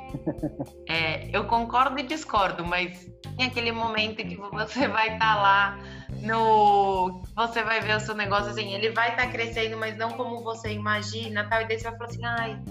É, 0.89 1.29
eu 1.35 1.43
concordo 1.43 1.99
e 1.99 2.03
discordo, 2.03 2.65
mas 2.65 3.11
tem 3.35 3.47
aquele 3.47 3.73
momento 3.73 4.15
que 4.15 4.37
você 4.37 4.87
vai 4.87 5.15
estar 5.15 5.35
tá 5.35 5.41
lá 5.41 5.79
no. 6.21 7.21
Você 7.35 7.61
vai 7.61 7.81
ver 7.81 7.97
o 7.97 7.99
seu 7.99 8.15
negócio 8.15 8.51
assim, 8.51 8.73
ele 8.73 8.91
vai 8.91 9.09
estar 9.09 9.25
tá 9.25 9.29
crescendo, 9.29 9.75
mas 9.75 9.97
não 9.97 10.11
como 10.11 10.41
você 10.41 10.71
imagina, 10.71 11.47
tal. 11.49 11.61
E 11.61 11.67
daí 11.67 11.77
você 11.77 11.89
vai 11.89 11.97
falar 11.97 12.09
assim, 12.09 12.25
ai, 12.25 12.61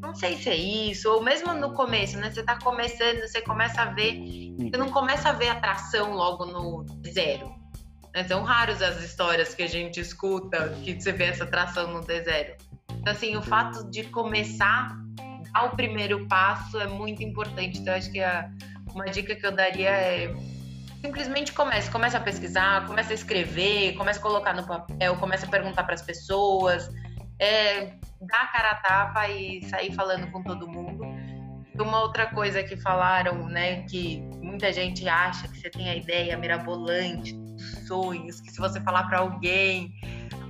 não 0.00 0.14
sei 0.14 0.36
se 0.36 0.48
é 0.48 0.56
isso. 0.56 1.10
Ou 1.10 1.22
mesmo 1.22 1.52
no 1.54 1.74
começo, 1.74 2.16
né? 2.18 2.30
Você 2.30 2.40
está 2.40 2.56
começando, 2.62 3.20
você 3.20 3.42
começa 3.42 3.82
a 3.82 3.86
ver. 3.86 4.14
Você 4.58 4.76
não 4.76 4.90
começa 4.90 5.30
a 5.30 5.32
ver 5.32 5.48
atração 5.48 6.14
logo 6.14 6.46
no 6.46 6.86
zero? 7.04 7.52
São 8.24 8.42
raros 8.42 8.80
as 8.80 9.02
histórias 9.02 9.54
que 9.54 9.62
a 9.62 9.68
gente 9.68 10.00
escuta, 10.00 10.70
que 10.82 10.98
você 10.98 11.12
vê 11.12 11.24
essa 11.24 11.44
tração 11.44 11.92
no 11.92 12.00
deserto. 12.00 12.64
Então, 12.90 13.12
assim, 13.12 13.36
o 13.36 13.42
fato 13.42 13.88
de 13.90 14.04
começar, 14.04 14.96
dar 15.52 15.64
o 15.64 15.76
primeiro 15.76 16.26
passo 16.26 16.80
é 16.80 16.86
muito 16.86 17.22
importante. 17.22 17.78
Então, 17.78 17.94
acho 17.94 18.10
que 18.10 18.20
a, 18.20 18.50
uma 18.92 19.04
dica 19.04 19.34
que 19.36 19.46
eu 19.46 19.52
daria 19.52 19.90
é 19.90 20.34
simplesmente 21.04 21.52
comece, 21.52 21.90
comece 21.90 22.16
a 22.16 22.20
pesquisar, 22.20 22.86
comece 22.86 23.12
a 23.12 23.14
escrever, 23.14 23.94
comece 23.94 24.18
a 24.18 24.22
colocar 24.22 24.54
no 24.54 24.66
papel, 24.66 25.16
comece 25.16 25.44
a 25.44 25.48
perguntar 25.48 25.84
para 25.84 25.94
as 25.94 26.02
pessoas, 26.02 26.90
é, 27.38 27.92
dar 28.20 28.42
a 28.42 28.46
cara 28.46 28.70
a 28.70 28.74
tapa 28.76 29.28
e 29.28 29.62
sair 29.68 29.94
falando 29.94 30.30
com 30.32 30.42
todo 30.42 30.66
mundo. 30.66 31.04
Uma 31.78 32.00
outra 32.00 32.26
coisa 32.26 32.62
que 32.62 32.76
falaram, 32.76 33.46
né, 33.46 33.82
que 33.82 34.20
muita 34.42 34.72
gente 34.72 35.06
acha 35.06 35.46
que 35.46 35.58
você 35.58 35.68
tem 35.68 35.90
a 35.90 35.94
ideia 35.94 36.36
mirabolante 36.36 37.45
sonhos, 37.86 38.40
que 38.40 38.50
se 38.50 38.58
você 38.58 38.80
falar 38.80 39.04
para 39.04 39.18
alguém, 39.18 39.92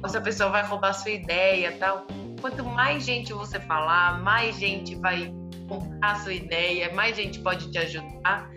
essa 0.05 0.21
pessoa 0.21 0.51
vai 0.51 0.65
roubar 0.65 0.93
sua 0.93 1.11
ideia, 1.11 1.77
tal. 1.79 2.07
Quanto 2.41 2.65
mais 2.65 3.05
gente 3.05 3.33
você 3.33 3.59
falar, 3.61 4.23
mais 4.23 4.57
gente 4.57 4.95
vai 4.97 5.33
comprar 5.69 6.17
sua 6.23 6.35
ideia, 6.35 6.93
mais 6.95 7.17
gente 7.17 7.41
pode 7.41 7.71
te 7.71 7.79
ajudar. 7.79 8.49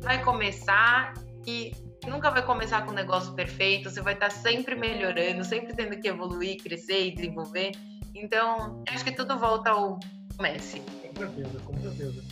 Vai 0.00 0.22
começar 0.22 1.14
e 1.46 1.72
nunca 2.06 2.30
vai 2.30 2.44
começar 2.44 2.84
com 2.84 2.90
um 2.90 2.94
negócio 2.94 3.32
perfeito, 3.34 3.90
você 3.90 4.02
vai 4.02 4.14
estar 4.14 4.30
sempre 4.30 4.74
melhorando, 4.74 5.44
sempre 5.44 5.74
tendo 5.74 5.98
que 6.00 6.08
evoluir, 6.08 6.62
crescer 6.62 7.06
e 7.06 7.14
desenvolver. 7.14 7.72
Então, 8.14 8.82
acho 8.88 9.04
que 9.04 9.12
tudo 9.12 9.38
volta 9.38 9.70
ao 9.70 9.98
comece. 10.36 10.80
Com 10.80 11.16
certeza, 11.16 11.60
com 11.60 11.78
certeza. 11.78 12.22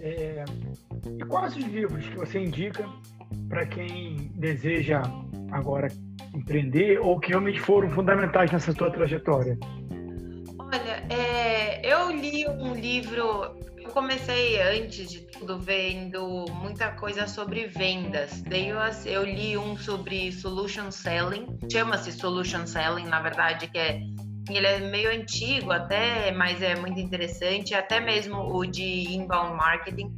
É... 0.00 0.44
E 1.18 1.24
quais 1.24 1.56
os 1.56 1.64
livros 1.64 2.06
que 2.08 2.16
você 2.16 2.40
indica 2.40 2.88
para 3.48 3.66
quem 3.66 4.30
deseja 4.34 5.02
agora 5.52 5.88
empreender 6.34 6.98
ou 6.98 7.18
que 7.18 7.30
realmente 7.30 7.60
foram 7.60 7.90
fundamentais 7.90 8.50
nessa 8.50 8.72
sua 8.72 8.90
trajetória? 8.90 9.58
Olha, 10.58 11.06
é... 11.08 11.80
eu 11.86 12.10
li 12.10 12.46
um 12.48 12.74
livro 12.74 13.56
eu 13.86 13.92
comecei 13.92 14.60
antes 14.60 15.08
de 15.08 15.20
tudo 15.20 15.60
vendo 15.60 16.44
muita 16.54 16.90
coisa 16.90 17.28
sobre 17.28 17.68
vendas. 17.68 18.42
Daí 18.42 18.68
eu, 18.68 18.78
eu 19.04 19.24
li 19.24 19.56
um 19.56 19.76
sobre 19.76 20.32
solution 20.32 20.90
selling, 20.90 21.46
chama-se 21.70 22.10
solution 22.10 22.66
selling, 22.66 23.06
na 23.06 23.20
verdade, 23.20 23.68
que 23.68 23.78
é 23.78 24.00
ele 24.48 24.66
é 24.66 24.78
meio 24.78 25.10
antigo 25.10 25.72
até, 25.72 26.30
mas 26.32 26.62
é 26.62 26.76
muito 26.76 27.00
interessante. 27.00 27.74
Até 27.74 28.00
mesmo 28.00 28.36
o 28.36 28.64
de 28.64 29.14
inbound 29.14 29.56
marketing, 29.56 30.14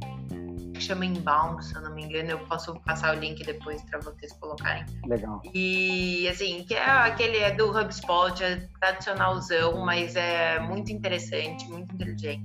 chama 0.79 1.05
Inbound, 1.05 1.63
se 1.63 1.75
eu 1.75 1.81
não 1.81 1.93
me 1.93 2.03
engano. 2.03 2.31
Eu 2.31 2.39
posso 2.39 2.79
passar 2.81 3.15
o 3.15 3.19
link 3.19 3.43
depois 3.43 3.81
para 3.83 3.99
vocês 3.99 4.31
colocarem. 4.33 4.85
Legal. 5.05 5.41
E 5.53 6.27
assim, 6.27 6.63
que 6.63 6.73
é 6.73 6.83
aquele 6.83 7.37
é 7.37 7.51
do 7.51 7.69
HubSpot, 7.69 8.43
é 8.43 8.67
tradicionalzão, 8.79 9.85
mas 9.85 10.15
é 10.15 10.59
muito 10.59 10.91
interessante, 10.91 11.67
muito 11.67 11.93
inteligente. 11.93 12.43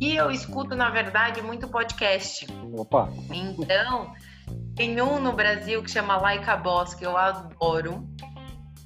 E 0.00 0.14
eu 0.14 0.30
escuto, 0.30 0.74
na 0.74 0.90
verdade, 0.90 1.40
muito 1.42 1.68
podcast. 1.68 2.46
Opa! 2.74 3.08
Então, 3.30 4.12
tem 4.74 5.00
um 5.00 5.18
no 5.18 5.32
Brasil 5.32 5.82
que 5.82 5.90
chama 5.90 6.16
Like 6.18 6.48
a 6.48 6.56
Boss, 6.56 6.94
que 6.94 7.06
eu 7.06 7.16
adoro 7.16 8.06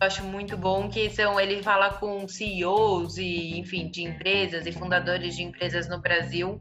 acho 0.00 0.24
muito 0.24 0.56
bom 0.56 0.88
que 0.88 1.10
são 1.10 1.38
ele 1.38 1.62
fala 1.62 1.92
com 1.92 2.26
CEOs 2.26 3.18
e 3.18 3.58
enfim 3.58 3.90
de 3.90 4.02
empresas 4.02 4.64
e 4.64 4.72
fundadores 4.72 5.36
de 5.36 5.42
empresas 5.42 5.88
no 5.88 6.00
Brasil 6.00 6.58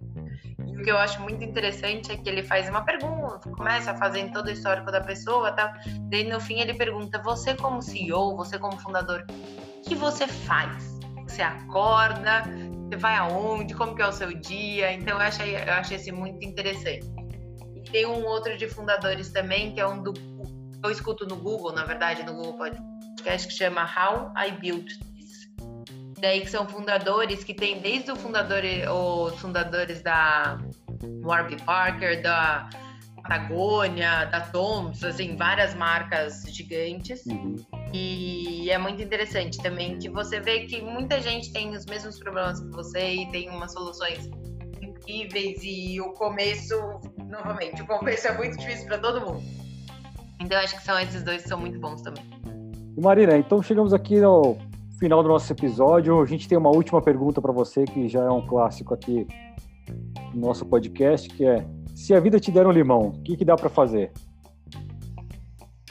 o 0.79 0.83
que 0.83 0.91
eu 0.91 0.97
acho 0.97 1.21
muito 1.21 1.43
interessante 1.43 2.11
é 2.11 2.17
que 2.17 2.27
ele 2.27 2.43
faz 2.43 2.69
uma 2.69 2.81
pergunta 2.81 3.49
começa 3.51 3.93
fazendo 3.95 4.33
todo 4.33 4.47
o 4.47 4.51
histórico 4.51 4.91
da 4.91 5.01
pessoa 5.01 5.51
tá 5.51 5.73
daí 6.09 6.23
no 6.23 6.39
fim 6.39 6.59
ele 6.59 6.73
pergunta 6.73 7.21
você 7.21 7.55
como 7.55 7.81
CEO 7.81 8.35
você 8.35 8.57
como 8.57 8.77
fundador 8.79 9.25
o 9.79 9.81
que 9.81 9.95
você 9.95 10.27
faz? 10.27 10.99
Você 11.27 11.41
acorda? 11.41 12.43
Você 12.87 12.97
vai 12.97 13.15
aonde? 13.15 13.73
Como 13.73 13.95
que 13.95 14.01
é 14.01 14.07
o 14.07 14.11
seu 14.11 14.33
dia? 14.33 14.93
Então 14.93 15.17
eu 15.17 15.21
achei 15.21 15.55
eu 15.55 15.73
achei 15.73 15.97
esse 15.97 16.11
muito 16.11 16.43
interessante. 16.45 17.07
E 17.75 17.81
tem 17.89 18.05
um 18.05 18.25
outro 18.25 18.57
de 18.57 18.67
fundadores 18.67 19.31
também 19.31 19.73
que 19.73 19.79
é 19.79 19.87
um 19.87 20.03
do 20.03 20.13
eu 20.83 20.91
escuto 20.91 21.25
no 21.25 21.35
Google 21.35 21.73
na 21.73 21.85
verdade 21.85 22.23
no 22.23 22.33
Google 22.33 22.53
Podcast 22.53 23.47
que 23.47 23.53
chama 23.53 23.83
How 23.83 24.33
I 24.37 24.51
Built. 24.51 25.08
Daí 26.19 26.41
que 26.41 26.49
são 26.49 26.67
fundadores 26.67 27.43
que 27.43 27.53
tem 27.53 27.79
desde 27.79 28.11
o 28.11 28.15
fundador, 28.15 28.61
os 28.89 29.39
fundadores 29.39 30.01
da 30.01 30.59
Warby 31.23 31.61
Parker, 31.63 32.21
da 32.21 32.69
Patagônia, 33.15 34.25
da 34.25 34.41
Toms, 34.41 35.03
assim, 35.03 35.35
várias 35.35 35.73
marcas 35.75 36.43
gigantes. 36.49 37.25
Uhum. 37.25 37.55
E 37.93 38.69
é 38.69 38.77
muito 38.77 39.01
interessante 39.01 39.57
também 39.59 39.97
que 39.97 40.09
você 40.09 40.39
vê 40.39 40.65
que 40.65 40.81
muita 40.81 41.21
gente 41.21 41.51
tem 41.53 41.75
os 41.75 41.85
mesmos 41.85 42.19
problemas 42.19 42.59
que 42.59 42.69
você 42.69 43.13
e 43.13 43.31
tem 43.31 43.49
umas 43.49 43.71
soluções 43.71 44.29
incríveis 44.81 45.59
e 45.63 45.99
o 46.01 46.11
começo, 46.13 46.75
novamente, 47.27 47.81
o 47.81 47.87
começo 47.87 48.27
é 48.27 48.37
muito 48.37 48.57
difícil 48.57 48.87
para 48.87 48.97
todo 48.97 49.21
mundo. 49.21 49.43
Então 50.41 50.57
acho 50.59 50.75
que 50.75 50.83
são 50.83 50.99
esses 50.99 51.23
dois 51.23 51.43
que 51.43 51.49
são 51.49 51.59
muito 51.59 51.79
bons 51.79 52.01
também. 52.01 52.23
Marina, 52.97 53.37
então 53.37 53.61
chegamos 53.63 53.93
aqui 53.93 54.19
no 54.19 54.57
final 54.99 55.23
do 55.23 55.29
nosso 55.29 55.51
episódio. 55.51 56.21
A 56.21 56.25
gente 56.25 56.47
tem 56.47 56.57
uma 56.57 56.69
última 56.69 57.01
pergunta 57.01 57.41
para 57.41 57.51
você, 57.51 57.85
que 57.85 58.07
já 58.07 58.19
é 58.25 58.29
um 58.29 58.45
clássico 58.45 58.93
aqui 58.93 59.25
no 60.33 60.47
nosso 60.47 60.65
podcast, 60.65 61.29
que 61.29 61.45
é: 61.45 61.65
se 61.95 62.13
a 62.13 62.19
vida 62.19 62.39
te 62.39 62.51
der 62.51 62.67
um 62.67 62.71
limão, 62.71 63.07
o 63.07 63.23
que, 63.23 63.37
que 63.37 63.45
dá 63.45 63.55
para 63.55 63.69
fazer? 63.69 64.11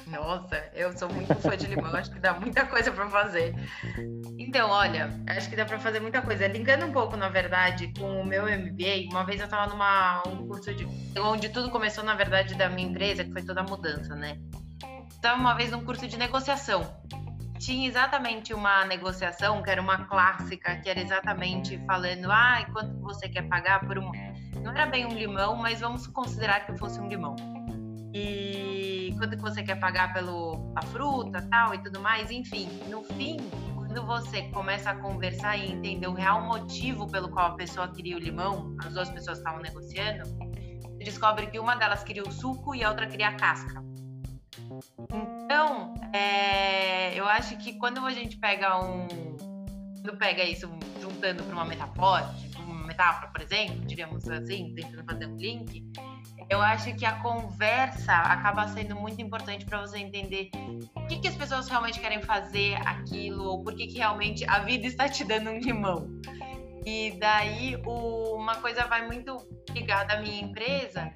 Nossa, 0.06 0.56
eu 0.74 0.96
sou 0.96 1.08
muito 1.12 1.34
fã 1.34 1.54
de 1.54 1.66
limão, 1.66 1.94
acho 1.94 2.10
que 2.10 2.18
dá 2.18 2.32
muita 2.32 2.64
coisa 2.64 2.90
para 2.90 3.08
fazer. 3.08 3.54
Então, 4.38 4.70
olha, 4.70 5.10
acho 5.26 5.50
que 5.50 5.56
dá 5.56 5.66
para 5.66 5.78
fazer 5.78 6.00
muita 6.00 6.22
coisa. 6.22 6.46
Linkando 6.46 6.86
um 6.86 6.92
pouco, 6.92 7.14
na 7.14 7.28
verdade, 7.28 7.92
com 7.98 8.22
o 8.22 8.24
meu 8.24 8.44
MBA, 8.44 9.10
uma 9.10 9.24
vez 9.24 9.38
eu 9.38 9.44
estava 9.44 9.70
numa 9.70 10.22
um 10.26 10.46
curso 10.46 10.72
de 10.72 10.86
onde 11.18 11.50
tudo 11.50 11.70
começou, 11.70 12.02
na 12.04 12.14
verdade, 12.14 12.54
da 12.54 12.70
minha 12.70 12.88
empresa, 12.88 13.22
que 13.22 13.32
foi 13.32 13.42
toda 13.42 13.60
a 13.60 13.64
mudança, 13.64 14.14
né? 14.14 14.38
estava 15.18 15.40
uma 15.40 15.54
vez 15.54 15.70
num 15.70 15.84
curso 15.84 16.06
de 16.06 16.16
negociação. 16.16 16.86
Tinha 17.58 17.88
exatamente 17.88 18.54
uma 18.54 18.84
negociação 18.84 19.62
que 19.62 19.70
era 19.70 19.82
uma 19.82 20.04
clássica, 20.04 20.76
que 20.76 20.88
era 20.88 21.00
exatamente 21.00 21.76
falando, 21.86 22.30
ah, 22.30 22.64
quanto 22.72 23.00
você 23.00 23.28
quer 23.28 23.48
pagar 23.48 23.80
por 23.80 23.98
um. 23.98 24.12
Não 24.62 24.70
era 24.70 24.86
bem 24.86 25.06
um 25.06 25.12
limão, 25.12 25.56
mas 25.56 25.80
vamos 25.80 26.06
considerar 26.06 26.66
que 26.66 26.78
fosse 26.78 27.00
um 27.00 27.08
limão. 27.08 27.34
E 28.14 29.12
quanto 29.18 29.36
que 29.36 29.42
você 29.42 29.62
quer 29.62 29.74
pagar 29.80 30.12
pelo 30.12 30.72
a 30.76 30.82
fruta, 30.86 31.42
tal 31.50 31.74
e 31.74 31.78
tudo 31.82 32.00
mais, 32.00 32.30
enfim. 32.30 32.68
No 32.88 33.02
fim, 33.02 33.36
quando 33.74 34.06
você 34.06 34.42
começa 34.50 34.90
a 34.90 34.96
conversar 34.96 35.56
e 35.56 35.72
entender 35.72 36.06
o 36.06 36.12
real 36.12 36.42
motivo 36.42 37.10
pelo 37.10 37.28
qual 37.28 37.52
a 37.52 37.54
pessoa 37.54 37.88
queria 37.88 38.16
o 38.16 38.20
limão, 38.20 38.76
as 38.84 38.92
duas 38.94 39.10
pessoas 39.10 39.38
estavam 39.38 39.60
negociando, 39.60 40.24
descobre 40.98 41.48
que 41.48 41.58
uma 41.58 41.74
delas 41.74 42.04
queria 42.04 42.22
o 42.22 42.30
suco 42.30 42.74
e 42.74 42.84
a 42.84 42.88
outra 42.88 43.06
queria 43.06 43.28
a 43.28 43.34
casca. 43.34 43.87
Então, 45.44 45.94
é, 46.12 47.14
eu 47.14 47.26
acho 47.26 47.56
que 47.58 47.74
quando 47.74 48.04
a 48.04 48.10
gente 48.10 48.36
pega 48.36 48.78
um. 48.82 49.06
Quando 50.02 50.16
pega 50.16 50.44
isso 50.44 50.70
juntando 51.00 51.42
para 51.42 51.54
uma 51.54 51.64
metáfora, 51.64 52.34
uma 52.58 52.86
metáfora, 52.86 53.28
por 53.28 53.42
exemplo, 53.42 53.84
diríamos 53.84 54.28
assim, 54.28 54.72
tentando 54.74 55.04
fazer 55.04 55.26
um 55.26 55.36
link, 55.36 55.84
eu 56.48 56.62
acho 56.62 56.94
que 56.94 57.04
a 57.04 57.12
conversa 57.20 58.12
acaba 58.12 58.66
sendo 58.68 58.96
muito 58.96 59.20
importante 59.20 59.66
para 59.66 59.80
você 59.80 59.98
entender 59.98 60.50
o 60.94 61.06
que, 61.06 61.18
que 61.18 61.28
as 61.28 61.34
pessoas 61.34 61.68
realmente 61.68 62.00
querem 62.00 62.22
fazer 62.22 62.74
aquilo, 62.86 63.44
ou 63.44 63.62
por 63.62 63.74
que, 63.74 63.86
que 63.86 63.98
realmente 63.98 64.48
a 64.48 64.60
vida 64.60 64.86
está 64.86 65.08
te 65.08 65.24
dando 65.24 65.50
um 65.50 65.58
limão. 65.58 66.08
E 66.86 67.10
daí 67.18 67.76
o, 67.84 68.36
uma 68.36 68.54
coisa 68.56 68.86
vai 68.86 69.06
muito 69.06 69.36
ligada 69.74 70.14
à 70.14 70.22
minha 70.22 70.40
empresa, 70.40 71.12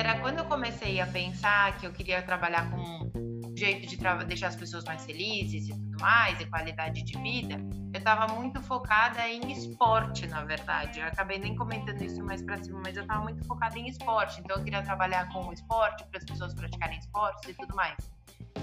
era 0.00 0.18
quando 0.18 0.38
eu 0.38 0.46
comecei 0.46 0.98
a 0.98 1.06
pensar 1.06 1.76
que 1.76 1.86
eu 1.86 1.92
queria 1.92 2.22
trabalhar 2.22 2.70
com 2.70 2.78
um 2.78 3.54
jeito 3.54 3.86
de 3.86 3.98
deixar 4.26 4.48
as 4.48 4.56
pessoas 4.56 4.82
mais 4.84 5.04
felizes 5.04 5.68
e 5.68 5.72
tudo 5.72 6.00
mais, 6.00 6.40
e 6.40 6.46
qualidade 6.46 7.02
de 7.02 7.18
vida, 7.18 7.56
eu 7.92 7.98
estava 7.98 8.32
muito 8.32 8.62
focada 8.62 9.28
em 9.28 9.52
esporte, 9.52 10.26
na 10.26 10.42
verdade. 10.42 11.00
Eu 11.00 11.06
acabei 11.06 11.38
nem 11.38 11.54
comentando 11.54 12.00
isso 12.00 12.24
mais 12.24 12.40
para 12.40 12.56
cima, 12.62 12.80
mas 12.82 12.96
eu 12.96 13.02
estava 13.02 13.22
muito 13.22 13.44
focada 13.44 13.78
em 13.78 13.88
esporte. 13.88 14.40
Então 14.40 14.56
eu 14.56 14.64
queria 14.64 14.82
trabalhar 14.82 15.30
com 15.34 15.52
esporte, 15.52 16.02
para 16.06 16.18
as 16.18 16.24
pessoas 16.24 16.54
praticarem 16.54 16.98
esportes 16.98 17.50
e 17.50 17.52
tudo 17.52 17.76
mais. 17.76 17.98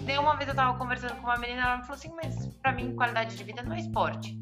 Daí 0.06 0.17
uma 0.17 0.36
vez 0.36 0.47
eu 0.47 0.54
estava 0.54 0.76
conversando 0.76 1.17
com 1.17 1.28
uma 1.28 1.38
menina, 1.38 1.62
ela 1.62 1.78
me 1.78 1.84
falou 1.84 1.97
assim: 1.97 2.12
Mas 2.15 2.47
para 2.63 2.71
mim, 2.71 2.95
qualidade 2.95 3.38
de 3.38 3.43
vida 3.43 3.62
não 3.62 3.76
é 3.76 3.80
esporte. 3.80 4.36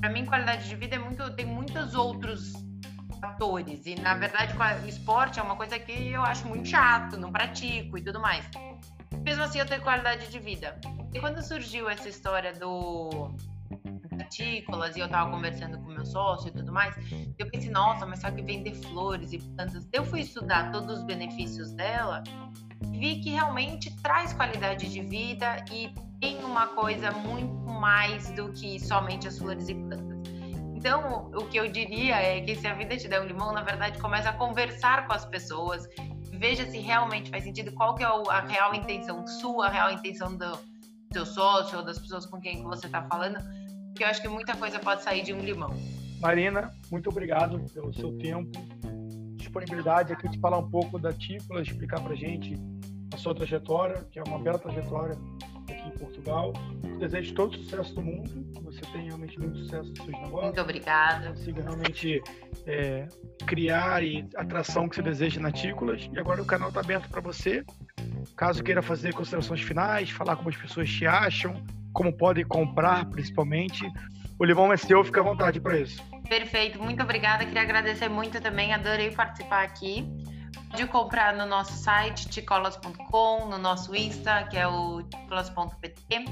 Para 0.00 0.10
mim, 0.10 0.26
qualidade 0.26 0.68
de 0.68 0.74
vida 0.74 0.96
é 0.96 0.98
muito, 0.98 1.30
tem 1.36 1.46
muitos 1.46 1.94
outros 1.94 2.52
fatores. 3.20 3.86
E, 3.86 3.94
na 3.94 4.14
verdade, 4.14 4.54
o 4.84 4.88
esporte 4.88 5.38
é 5.38 5.42
uma 5.42 5.56
coisa 5.56 5.78
que 5.78 6.10
eu 6.10 6.22
acho 6.22 6.46
muito 6.46 6.68
chato, 6.68 7.16
não 7.16 7.32
pratico 7.32 7.98
e 7.98 8.02
tudo 8.02 8.20
mais. 8.20 8.48
Mesmo 9.24 9.42
assim, 9.42 9.58
eu 9.58 9.66
tenho 9.66 9.82
qualidade 9.82 10.28
de 10.28 10.38
vida. 10.38 10.78
E 11.12 11.20
quando 11.20 11.42
surgiu 11.42 11.88
essa 11.88 12.08
história 12.08 12.52
do 12.52 13.34
partículas 14.10 14.96
e 14.96 15.00
eu 15.00 15.08
tava 15.08 15.30
conversando 15.30 15.78
com 15.78 15.90
meu 15.90 16.04
sócio 16.04 16.48
e 16.48 16.50
tudo 16.50 16.72
mais, 16.72 16.94
eu 17.38 17.50
pensei, 17.50 17.70
nossa, 17.70 18.06
mas 18.06 18.20
só 18.20 18.30
que 18.30 18.42
vender 18.42 18.74
flores 18.74 19.32
e 19.32 19.38
plantas. 19.38 19.86
Eu 19.92 20.04
fui 20.04 20.20
estudar 20.20 20.72
todos 20.72 20.98
os 20.98 21.04
benefícios 21.04 21.72
dela 21.72 22.22
vi 22.98 23.20
que 23.20 23.30
realmente 23.30 23.94
traz 24.02 24.32
qualidade 24.32 24.88
de 24.88 25.00
vida 25.00 25.64
e 25.70 25.90
tem 26.20 26.42
uma 26.44 26.68
coisa 26.68 27.10
muito 27.10 27.70
mais 27.70 28.30
do 28.32 28.52
que 28.52 28.80
somente 28.80 29.28
as 29.28 29.38
flores 29.38 29.68
e 29.68 29.74
plantas. 29.74 30.15
Então, 30.86 31.32
o 31.34 31.44
que 31.48 31.58
eu 31.58 31.66
diria 31.66 32.14
é 32.14 32.40
que 32.40 32.54
se 32.54 32.64
a 32.64 32.72
vida 32.72 32.96
te 32.96 33.08
der 33.08 33.20
um 33.20 33.24
limão, 33.24 33.52
na 33.52 33.60
verdade, 33.60 33.98
começa 33.98 34.30
a 34.30 34.32
conversar 34.32 35.08
com 35.08 35.14
as 35.14 35.24
pessoas, 35.24 35.84
veja 36.30 36.64
se 36.70 36.78
realmente 36.78 37.28
faz 37.28 37.42
sentido, 37.42 37.72
qual 37.72 37.96
que 37.96 38.04
é 38.04 38.06
a 38.06 38.40
real 38.42 38.72
intenção 38.72 39.26
sua, 39.26 39.66
a 39.66 39.68
real 39.68 39.90
intenção 39.90 40.36
do 40.36 40.56
seu 41.12 41.26
sócio 41.26 41.78
ou 41.78 41.84
das 41.84 41.98
pessoas 41.98 42.24
com 42.24 42.40
quem 42.40 42.62
você 42.62 42.86
está 42.86 43.02
falando, 43.02 43.36
porque 43.88 44.04
eu 44.04 44.06
acho 44.06 44.22
que 44.22 44.28
muita 44.28 44.56
coisa 44.56 44.78
pode 44.78 45.02
sair 45.02 45.24
de 45.24 45.32
um 45.32 45.40
limão. 45.40 45.74
Marina, 46.20 46.72
muito 46.88 47.10
obrigado 47.10 47.58
pelo 47.74 47.92
seu 47.92 48.16
tempo, 48.18 48.56
disponibilidade 49.34 50.12
aqui 50.12 50.28
de 50.28 50.38
falar 50.38 50.58
um 50.58 50.70
pouco 50.70 51.00
da 51.00 51.12
Tícola, 51.12 51.62
explicar 51.62 52.00
para 52.00 52.14
gente 52.14 52.54
a 53.12 53.16
sua 53.16 53.34
trajetória, 53.34 54.06
que 54.12 54.20
é 54.20 54.22
uma 54.22 54.38
bela 54.38 54.56
trajetória 54.60 55.18
aqui 55.68 55.88
em 55.88 55.98
Portugal. 55.98 56.52
Desejo 57.00 57.34
todo 57.34 57.56
sucesso 57.56 57.92
do 57.92 58.02
mundo, 58.02 58.55
você 58.76 58.92
tenha 58.92 59.04
realmente 59.04 59.38
muito 59.38 59.58
sucesso 59.58 59.88
nos 59.88 59.96
seus 59.96 60.08
negócios. 60.08 60.42
Muito 60.42 60.60
obrigada. 60.60 61.28
Consiga 61.28 61.62
realmente 61.62 62.22
é, 62.66 63.08
criar 63.46 64.02
e 64.02 64.28
atração 64.36 64.88
que 64.88 64.96
você 64.96 65.02
deseja 65.02 65.40
na 65.40 65.50
Tícolas. 65.50 66.08
E 66.12 66.18
agora 66.18 66.42
o 66.42 66.44
canal 66.44 66.68
está 66.68 66.80
aberto 66.80 67.08
para 67.08 67.20
você. 67.20 67.64
Caso 68.36 68.62
queira 68.62 68.82
fazer 68.82 69.14
considerações 69.14 69.62
finais, 69.62 70.10
falar 70.10 70.36
como 70.36 70.48
as 70.48 70.56
pessoas 70.56 70.90
te 70.90 71.06
acham, 71.06 71.62
como 71.92 72.12
podem 72.12 72.44
comprar, 72.44 73.06
principalmente. 73.06 73.86
O 74.38 74.44
limão 74.44 74.72
é 74.72 74.76
seu, 74.76 75.02
fica 75.02 75.20
à 75.20 75.24
vontade 75.24 75.60
para 75.60 75.78
isso. 75.78 76.02
Perfeito, 76.28 76.82
muito 76.82 77.02
obrigada. 77.02 77.44
Queria 77.46 77.62
agradecer 77.62 78.08
muito 78.08 78.40
também, 78.40 78.74
adorei 78.74 79.10
participar 79.10 79.64
aqui. 79.64 80.06
Pode 80.70 80.86
comprar 80.88 81.34
no 81.34 81.46
nosso 81.46 81.72
site, 81.72 82.28
ticolas.com, 82.28 83.46
no 83.46 83.58
nosso 83.58 83.94
Insta, 83.94 84.44
que 84.44 84.56
é 84.56 84.66
o 84.66 85.02
ticolas.pt. 85.02 86.24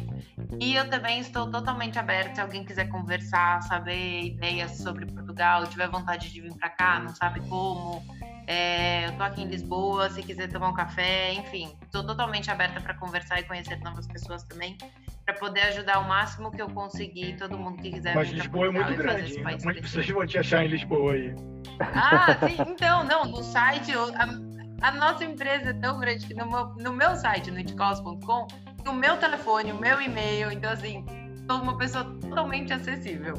E 0.61 0.75
eu 0.75 0.88
também 0.90 1.20
estou 1.20 1.51
totalmente 1.51 1.99
aberta 1.99 2.35
se 2.35 2.40
alguém 2.40 2.64
quiser 2.64 2.88
conversar, 2.88 3.62
saber 3.62 4.23
ideias 4.25 4.79
sobre 4.79 5.07
Portugal, 5.07 5.66
tiver 5.66 5.88
vontade 5.88 6.31
de 6.31 6.40
vir 6.40 6.55
para 6.55 6.68
cá, 6.68 7.01
não 7.01 7.14
sabe 7.14 7.40
como. 7.49 8.03
É, 8.47 9.07
eu 9.07 9.16
tô 9.16 9.23
aqui 9.23 9.42
em 9.42 9.47
Lisboa, 9.47 10.11
se 10.11 10.23
quiser 10.23 10.51
tomar 10.51 10.68
um 10.68 10.75
café, 10.75 11.33
enfim, 11.33 11.75
estou 11.83 12.05
totalmente 12.05 12.51
aberta 12.51 12.79
para 12.81 12.92
conversar 12.94 13.40
e 13.40 13.44
conhecer 13.44 13.81
novas 13.81 14.07
pessoas 14.07 14.42
também 14.42 14.77
para 15.24 15.34
poder 15.34 15.62
ajudar 15.62 16.00
o 16.00 16.08
máximo 16.08 16.50
que 16.50 16.60
eu 16.60 16.68
conseguir 16.68 17.37
todo 17.37 17.58
mundo 17.58 17.80
que 17.82 17.90
quiser. 17.90 18.14
Mas 18.14 18.28
Lisboa 18.28 18.66
é 18.66 18.70
muito 18.70 18.94
grande, 18.94 19.42
muitas 19.42 19.80
pessoas 19.80 20.08
vão 20.08 20.26
te 20.26 20.38
achar 20.38 20.64
em 20.64 20.68
Lisboa 20.68 21.12
aí. 21.12 21.34
Ah, 21.80 22.37
sim, 22.46 22.56
então, 22.68 23.04
não, 23.04 23.24
no 23.24 23.42
site, 23.42 23.92
a, 23.92 24.87
a, 24.87 24.92
nossa 24.92 25.24
empresa 25.24 25.70
é 25.70 25.72
tão 25.72 25.98
grande 25.98 26.26
que 26.26 26.34
no 26.34 26.46
meu, 26.46 26.66
no 26.76 26.92
meu 26.92 27.16
site, 27.16 27.50
no 27.50 27.58
itcalls.com, 27.58 28.46
o 28.87 28.92
meu 28.92 29.16
telefone, 29.16 29.72
o 29.72 29.80
meu 29.80 30.00
e-mail, 30.00 30.52
então 30.52 30.70
assim, 30.70 31.04
sou 31.48 31.62
uma 31.62 31.76
pessoa 31.78 32.04
totalmente 32.20 32.72
acessível. 32.72 33.34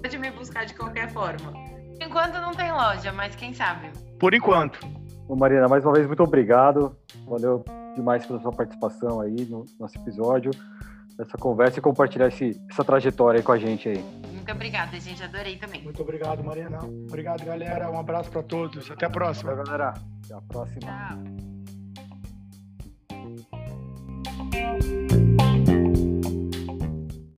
Pode 0.00 0.18
me 0.18 0.30
buscar 0.30 0.64
de 0.64 0.74
qualquer 0.74 1.10
forma. 1.10 1.52
Por 1.52 2.02
enquanto 2.02 2.34
não 2.34 2.52
tem 2.52 2.70
loja, 2.70 3.10
mas 3.10 3.34
quem 3.34 3.52
sabe? 3.52 3.90
Por 4.20 4.32
enquanto. 4.32 4.78
Ô 5.26 5.34
Marina, 5.34 5.66
mais 5.66 5.84
uma 5.84 5.92
vez, 5.92 6.06
muito 6.06 6.22
obrigado. 6.22 6.96
Valeu 7.26 7.64
demais 7.96 8.24
pela 8.24 8.40
sua 8.40 8.52
participação 8.52 9.20
aí 9.20 9.44
no 9.46 9.64
nosso 9.80 9.98
episódio 9.98 10.52
essa 11.18 11.38
conversa 11.38 11.78
e 11.78 11.82
compartilhar 11.82 12.28
esse, 12.28 12.60
essa 12.70 12.84
trajetória 12.84 13.38
aí 13.38 13.44
com 13.44 13.52
a 13.52 13.58
gente 13.58 13.88
aí. 13.88 14.04
Muito 14.32 14.52
obrigada, 14.52 14.98
gente. 15.00 15.22
Adorei 15.22 15.56
também. 15.56 15.82
Muito 15.82 16.00
obrigado, 16.02 16.44
Mariana. 16.44 16.78
Obrigado, 16.84 17.44
galera. 17.44 17.90
Um 17.90 17.98
abraço 17.98 18.30
para 18.30 18.42
todos. 18.42 18.90
Até 18.90 19.06
a 19.06 19.10
próxima. 19.10 19.54
Tchau, 19.54 19.64
galera. 19.64 19.94
Até 20.24 20.34
a 20.34 20.40
próxima. 20.40 20.80
Tchau. 24.80 25.05